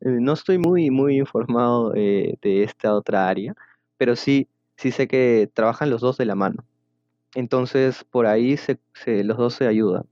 eh, 0.00 0.08
no 0.20 0.34
estoy 0.34 0.58
muy, 0.58 0.90
muy 0.90 1.18
informado 1.18 1.94
eh, 1.94 2.36
de 2.42 2.62
esta 2.62 2.94
otra 2.94 3.28
área, 3.28 3.54
pero 3.98 4.16
sí, 4.16 4.48
sí 4.76 4.92
sé 4.92 5.08
que 5.08 5.50
trabajan 5.52 5.90
los 5.90 6.00
dos 6.00 6.18
de 6.18 6.26
la 6.26 6.34
mano. 6.34 6.64
Entonces, 7.34 8.04
por 8.04 8.26
ahí 8.26 8.56
se, 8.56 8.78
los 9.24 9.36
dos 9.36 9.54
se 9.54 9.66
ayudan. 9.66 10.06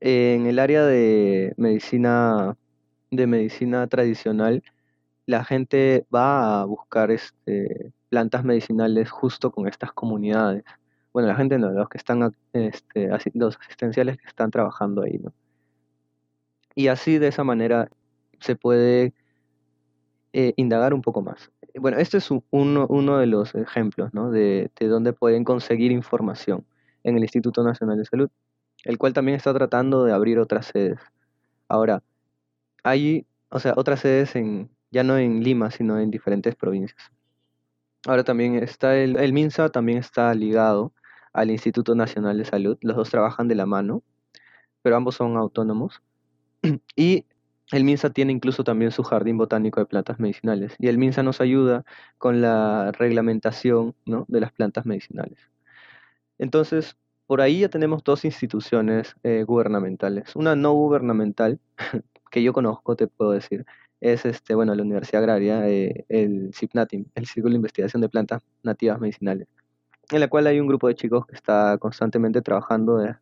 En 0.00 0.46
el 0.46 0.58
área 0.58 0.84
de 0.84 1.54
medicina, 1.56 2.56
de 3.10 3.26
medicina 3.26 3.86
tradicional, 3.86 4.62
la 5.26 5.44
gente 5.44 6.06
va 6.14 6.60
a 6.60 6.64
buscar 6.64 7.10
este, 7.10 7.92
plantas 8.08 8.44
medicinales 8.44 9.10
justo 9.10 9.52
con 9.52 9.68
estas 9.68 9.92
comunidades. 9.92 10.64
Bueno, 11.12 11.28
la 11.28 11.36
gente 11.36 11.58
no, 11.58 11.70
los 11.70 11.88
que 11.88 11.98
están, 11.98 12.34
este, 12.52 13.08
los 13.34 13.58
asistenciales 13.58 14.18
que 14.18 14.26
están 14.28 14.50
trabajando 14.50 15.02
ahí, 15.02 15.18
¿no? 15.18 15.32
Y 16.74 16.88
así 16.88 17.18
de 17.18 17.28
esa 17.28 17.44
manera 17.44 17.88
se 18.40 18.56
puede 18.56 19.14
eh, 20.32 20.54
indagar 20.56 20.94
un 20.94 21.02
poco 21.02 21.22
más. 21.22 21.50
Bueno, 21.80 21.98
este 21.98 22.18
es 22.18 22.28
uno, 22.50 23.18
de 23.18 23.26
los 23.26 23.54
ejemplos 23.54 24.10
de, 24.12 24.70
de 24.78 24.86
dónde 24.88 25.12
pueden 25.12 25.44
conseguir 25.44 25.92
información 25.92 26.64
en 27.04 27.16
el 27.16 27.22
Instituto 27.22 27.62
Nacional 27.62 27.98
de 27.98 28.04
Salud, 28.04 28.30
el 28.84 28.98
cual 28.98 29.12
también 29.12 29.36
está 29.36 29.52
tratando 29.54 30.04
de 30.04 30.12
abrir 30.12 30.38
otras 30.38 30.66
sedes. 30.66 31.00
Ahora, 31.68 32.02
hay, 32.84 33.26
o 33.50 33.58
sea, 33.58 33.74
otras 33.76 34.00
sedes 34.00 34.36
en, 34.36 34.70
ya 34.90 35.02
no 35.04 35.16
en 35.18 35.42
Lima, 35.42 35.70
sino 35.70 35.98
en 35.98 36.10
diferentes 36.10 36.54
provincias. 36.54 37.10
Ahora 38.06 38.24
también 38.24 38.56
está 38.56 38.96
el, 38.96 39.16
el 39.16 39.32
MINSA, 39.32 39.68
también 39.68 39.98
está 39.98 40.34
ligado 40.34 40.92
al 41.32 41.50
Instituto 41.50 41.94
Nacional 41.94 42.38
de 42.38 42.44
Salud. 42.44 42.76
Los 42.80 42.96
dos 42.96 43.10
trabajan 43.10 43.48
de 43.48 43.54
la 43.54 43.66
mano, 43.66 44.02
pero 44.82 44.96
ambos 44.96 45.14
son 45.14 45.36
autónomos. 45.36 46.02
y 46.96 47.24
el 47.72 47.84
MINSA 47.84 48.10
tiene 48.10 48.32
incluso 48.32 48.64
también 48.64 48.90
su 48.90 49.02
jardín 49.02 49.38
botánico 49.38 49.80
de 49.80 49.86
plantas 49.86 50.20
medicinales. 50.20 50.74
Y 50.78 50.88
el 50.88 50.98
MINSA 50.98 51.22
nos 51.22 51.40
ayuda 51.40 51.84
con 52.18 52.40
la 52.42 52.92
reglamentación 52.92 53.94
de 54.04 54.40
las 54.40 54.52
plantas 54.52 54.86
medicinales. 54.86 55.38
Entonces, 56.38 56.96
por 57.26 57.40
ahí 57.40 57.60
ya 57.60 57.68
tenemos 57.68 58.04
dos 58.04 58.24
instituciones 58.24 59.16
eh, 59.22 59.44
gubernamentales. 59.44 60.36
Una 60.36 60.54
no 60.56 60.72
gubernamental, 60.74 61.60
que 62.30 62.42
yo 62.42 62.52
conozco, 62.52 62.96
te 62.96 63.06
puedo 63.06 63.32
decir, 63.32 63.64
es 64.00 64.26
este, 64.26 64.54
bueno, 64.54 64.74
la 64.74 64.82
Universidad 64.82 65.22
Agraria, 65.22 65.68
eh, 65.68 66.04
el 66.08 66.52
CIPNATIM, 66.54 67.06
el 67.14 67.26
Círculo 67.26 67.52
de 67.52 67.56
Investigación 67.56 68.02
de 68.02 68.08
Plantas 68.08 68.42
Nativas 68.62 69.00
Medicinales, 69.00 69.48
en 70.10 70.20
la 70.20 70.28
cual 70.28 70.46
hay 70.46 70.60
un 70.60 70.66
grupo 70.66 70.88
de 70.88 70.94
chicos 70.94 71.26
que 71.26 71.36
está 71.36 71.78
constantemente 71.78 72.42
trabajando 72.42 72.98
de, 72.98 73.14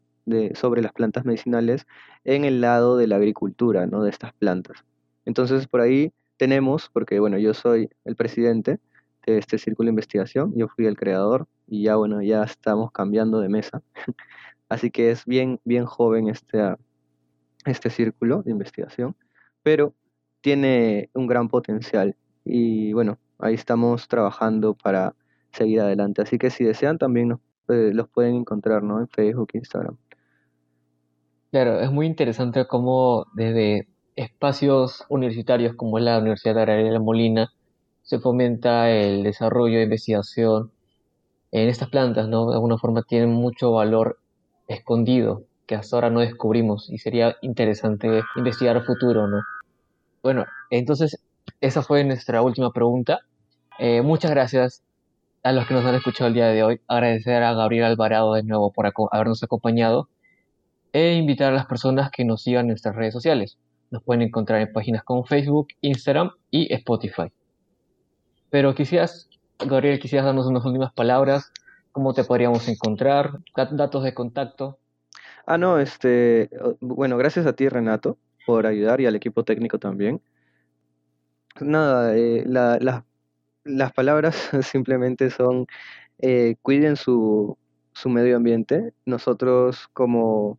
sobre 0.54 0.82
las 0.82 0.92
plantas 0.92 1.24
medicinales 1.24 1.86
en 2.24 2.44
el 2.44 2.60
lado 2.60 2.96
de 2.96 3.06
la 3.06 3.16
agricultura, 3.16 3.86
¿no? 3.86 4.02
De 4.02 4.10
estas 4.10 4.32
plantas. 4.34 4.84
Entonces, 5.24 5.66
por 5.66 5.80
ahí 5.80 6.12
tenemos, 6.36 6.90
porque 6.92 7.20
bueno, 7.20 7.38
yo 7.38 7.54
soy 7.54 7.90
el 8.04 8.16
presidente 8.16 8.78
de 9.26 9.38
este 9.38 9.58
círculo 9.58 9.86
de 9.86 9.90
investigación, 9.90 10.52
yo 10.56 10.68
fui 10.68 10.86
el 10.86 10.96
creador 10.96 11.46
y 11.66 11.84
ya 11.84 11.96
bueno, 11.96 12.22
ya 12.22 12.42
estamos 12.42 12.92
cambiando 12.92 13.40
de 13.40 13.48
mesa. 13.48 13.82
Así 14.68 14.90
que 14.90 15.10
es 15.10 15.24
bien, 15.26 15.60
bien 15.64 15.84
joven 15.84 16.28
este, 16.28 16.76
este 17.66 17.90
círculo 17.90 18.42
de 18.42 18.52
investigación, 18.52 19.16
pero 19.62 19.94
tiene 20.40 21.10
un 21.12 21.26
gran 21.26 21.48
potencial 21.48 22.16
y 22.44 22.92
bueno, 22.92 23.18
ahí 23.38 23.54
estamos 23.54 24.08
trabajando 24.08 24.74
para 24.74 25.14
seguir 25.52 25.80
adelante. 25.80 26.22
Así 26.22 26.38
que 26.38 26.50
si 26.50 26.64
desean 26.64 26.98
también 26.98 27.38
eh, 27.68 27.90
los 27.92 28.08
pueden 28.08 28.34
encontrar 28.34 28.82
¿no? 28.82 29.00
en 29.00 29.08
Facebook 29.08 29.50
Instagram. 29.54 29.96
Claro, 31.50 31.80
es 31.80 31.90
muy 31.90 32.06
interesante 32.06 32.64
cómo 32.66 33.26
desde 33.34 33.88
espacios 34.14 35.04
universitarios 35.08 35.74
como 35.74 35.98
la 35.98 36.18
Universidad 36.18 36.58
Agraria 36.58 36.84
de 36.84 36.92
La 36.92 37.00
Molina 37.00 37.52
se 38.02 38.20
fomenta 38.20 38.88
el 38.90 39.24
desarrollo 39.24 39.78
de 39.78 39.84
investigación 39.84 40.70
en 41.50 41.68
estas 41.68 41.88
plantas, 41.88 42.28
¿no? 42.28 42.50
De 42.50 42.54
alguna 42.54 42.78
forma 42.78 43.02
tienen 43.02 43.30
mucho 43.30 43.72
valor 43.72 44.20
escondido 44.68 45.42
que 45.66 45.74
hasta 45.74 45.96
ahora 45.96 46.10
no 46.10 46.20
descubrimos 46.20 46.88
y 46.88 46.98
sería 46.98 47.36
interesante 47.42 48.22
investigar 48.36 48.76
a 48.76 48.84
futuro, 48.84 49.26
¿no? 49.26 49.42
Bueno, 50.22 50.46
entonces 50.70 51.20
esa 51.60 51.82
fue 51.82 52.04
nuestra 52.04 52.42
última 52.42 52.72
pregunta. 52.72 53.20
Eh, 53.80 54.02
muchas 54.02 54.30
gracias 54.30 54.84
a 55.42 55.52
los 55.52 55.66
que 55.66 55.74
nos 55.74 55.84
han 55.84 55.96
escuchado 55.96 56.28
el 56.28 56.34
día 56.34 56.46
de 56.46 56.62
hoy. 56.62 56.80
Agradecer 56.86 57.42
a 57.42 57.54
Gabriel 57.54 57.86
Alvarado 57.86 58.34
de 58.34 58.44
nuevo 58.44 58.72
por 58.72 58.92
habernos 59.10 59.42
acompañado 59.42 60.08
e 60.92 61.14
invitar 61.14 61.52
a 61.52 61.56
las 61.56 61.66
personas 61.66 62.10
que 62.10 62.24
nos 62.24 62.42
sigan 62.42 62.62
en 62.62 62.68
nuestras 62.68 62.96
redes 62.96 63.12
sociales. 63.12 63.58
Nos 63.90 64.02
pueden 64.02 64.22
encontrar 64.22 64.60
en 64.60 64.72
páginas 64.72 65.02
como 65.04 65.24
Facebook, 65.24 65.68
Instagram 65.80 66.30
y 66.50 66.72
Spotify. 66.74 67.32
Pero 68.50 68.74
quisieras, 68.74 69.28
Gabriel, 69.58 69.98
quisieras 69.98 70.26
darnos 70.26 70.46
unas 70.46 70.64
últimas 70.64 70.92
palabras, 70.92 71.52
cómo 71.92 72.14
te 72.14 72.24
podríamos 72.24 72.68
encontrar, 72.68 73.38
datos 73.54 74.04
de 74.04 74.14
contacto. 74.14 74.78
Ah, 75.46 75.58
no, 75.58 75.78
este, 75.78 76.50
bueno, 76.80 77.16
gracias 77.16 77.46
a 77.46 77.54
ti, 77.54 77.68
Renato, 77.68 78.18
por 78.46 78.66
ayudar 78.66 79.00
y 79.00 79.06
al 79.06 79.16
equipo 79.16 79.44
técnico 79.44 79.78
también. 79.78 80.20
Nada, 81.60 82.16
eh, 82.16 82.44
las 82.46 83.92
palabras 83.92 84.50
simplemente 84.62 85.30
son 85.30 85.66
eh, 86.18 86.56
cuiden 86.62 86.96
su, 86.96 87.56
su 87.92 88.08
medio 88.08 88.36
ambiente. 88.36 88.92
Nosotros 89.04 89.88
como 89.92 90.58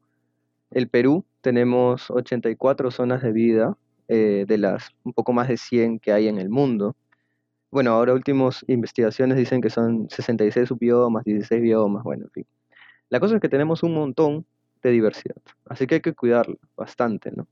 el 0.72 0.88
Perú 0.88 1.26
tenemos 1.42 2.10
84 2.10 2.92
zonas 2.92 3.22
de 3.22 3.32
vida 3.32 3.78
eh, 4.08 4.46
de 4.48 4.58
las 4.58 4.90
un 5.04 5.14
poco 5.14 5.34
más 5.34 5.48
de 5.48 5.58
100 5.58 6.00
que 6.00 6.12
hay 6.12 6.28
en 6.28 6.38
el 6.38 6.50
mundo. 6.50 6.96
Bueno, 7.72 7.92
ahora 7.92 8.14
últimas 8.14 8.66
investigaciones 8.68 9.38
dicen 9.38 9.62
que 9.62 9.70
son 9.70 10.10
66 10.10 10.68
subbiomas, 10.68 11.24
16 11.24 11.62
biomas, 11.62 12.04
bueno, 12.04 12.26
en 12.26 12.32
fin. 12.32 12.46
La 13.10 13.20
cosa 13.20 13.36
es 13.36 13.42
que 13.42 13.50
tenemos 13.50 13.84
un 13.84 13.94
montón 13.94 14.46
de 14.84 14.92
diversidad, 14.92 15.38
así 15.66 15.88
que 15.88 15.96
hay 15.96 16.02
que 16.02 16.14
cuidarla 16.14 16.58
bastante, 16.76 17.32
¿no? 17.32 17.48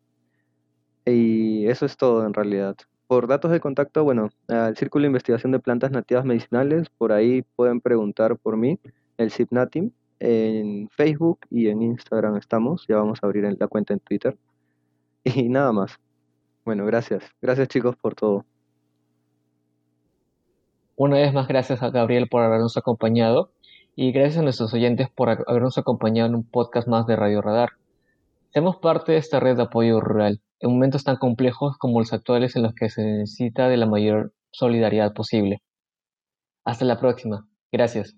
Y 1.06 1.68
eso 1.68 1.86
es 1.86 1.96
todo 1.98 2.26
en 2.26 2.34
realidad. 2.34 2.76
Por 3.08 3.28
datos 3.28 3.52
de 3.52 3.60
contacto, 3.60 4.04
bueno, 4.04 4.30
el 4.48 4.76
Círculo 4.78 5.04
de 5.04 5.08
Investigación 5.08 5.52
de 5.52 5.60
Plantas 5.60 5.92
Nativas 5.92 6.26
Medicinales, 6.26 6.90
por 6.90 7.12
ahí 7.12 7.44
pueden 7.56 7.82
preguntar 7.82 8.38
por 8.38 8.58
mí, 8.58 8.80
el 9.18 9.32
CIPNATIM, 9.32 9.92
en 10.20 10.90
Facebook 10.90 11.40
y 11.50 11.68
en 11.70 11.82
Instagram 11.82 12.38
estamos, 12.38 12.86
ya 12.88 12.98
vamos 12.98 13.20
a 13.22 13.26
abrir 13.26 13.56
la 13.58 13.68
cuenta 13.68 13.94
en 13.94 14.00
Twitter. 14.00 14.38
Y 15.24 15.50
nada 15.50 15.72
más. 15.72 16.00
Bueno, 16.66 16.86
gracias. 16.86 17.24
Gracias 17.42 17.68
chicos 17.68 17.96
por 17.98 18.16
todo. 18.16 18.46
Una 20.96 21.18
vez 21.18 21.34
más, 21.34 21.48
gracias 21.48 21.82
a 21.84 21.90
Gabriel 21.90 22.28
por 22.30 22.42
habernos 22.42 22.78
acompañado 22.78 23.52
y 23.96 24.12
gracias 24.12 24.38
a 24.38 24.44
nuestros 24.44 24.74
oyentes 24.74 25.10
por 25.10 25.30
habernos 25.30 25.78
acompañado 25.78 26.30
en 26.30 26.36
un 26.36 26.44
podcast 26.44 26.88
más 26.88 27.06
de 27.08 27.16
Radio 27.16 27.42
Radar. 27.42 27.72
Seamos 28.52 28.78
parte 28.78 29.14
de 29.14 29.18
esta 29.18 29.40
red 29.40 29.56
de 29.58 29.64
apoyo 29.64 30.00
rural 30.00 30.42
en 30.60 30.72
momentos 30.72 31.04
tan 31.04 31.18
complejos 31.18 31.78
como 31.78 32.00
los 32.00 32.14
actuales 32.14 32.56
en 32.56 32.64
los 32.64 32.74
que 32.74 32.90
se 32.90 33.04
necesita 33.04 33.70
de 33.70 33.78
la 33.78 33.86
mayor 33.86 34.34
solidaridad 34.52 35.14
posible. 35.14 35.62
Hasta 36.66 36.86
la 36.86 37.00
próxima. 37.00 37.48
Gracias. 37.72 38.16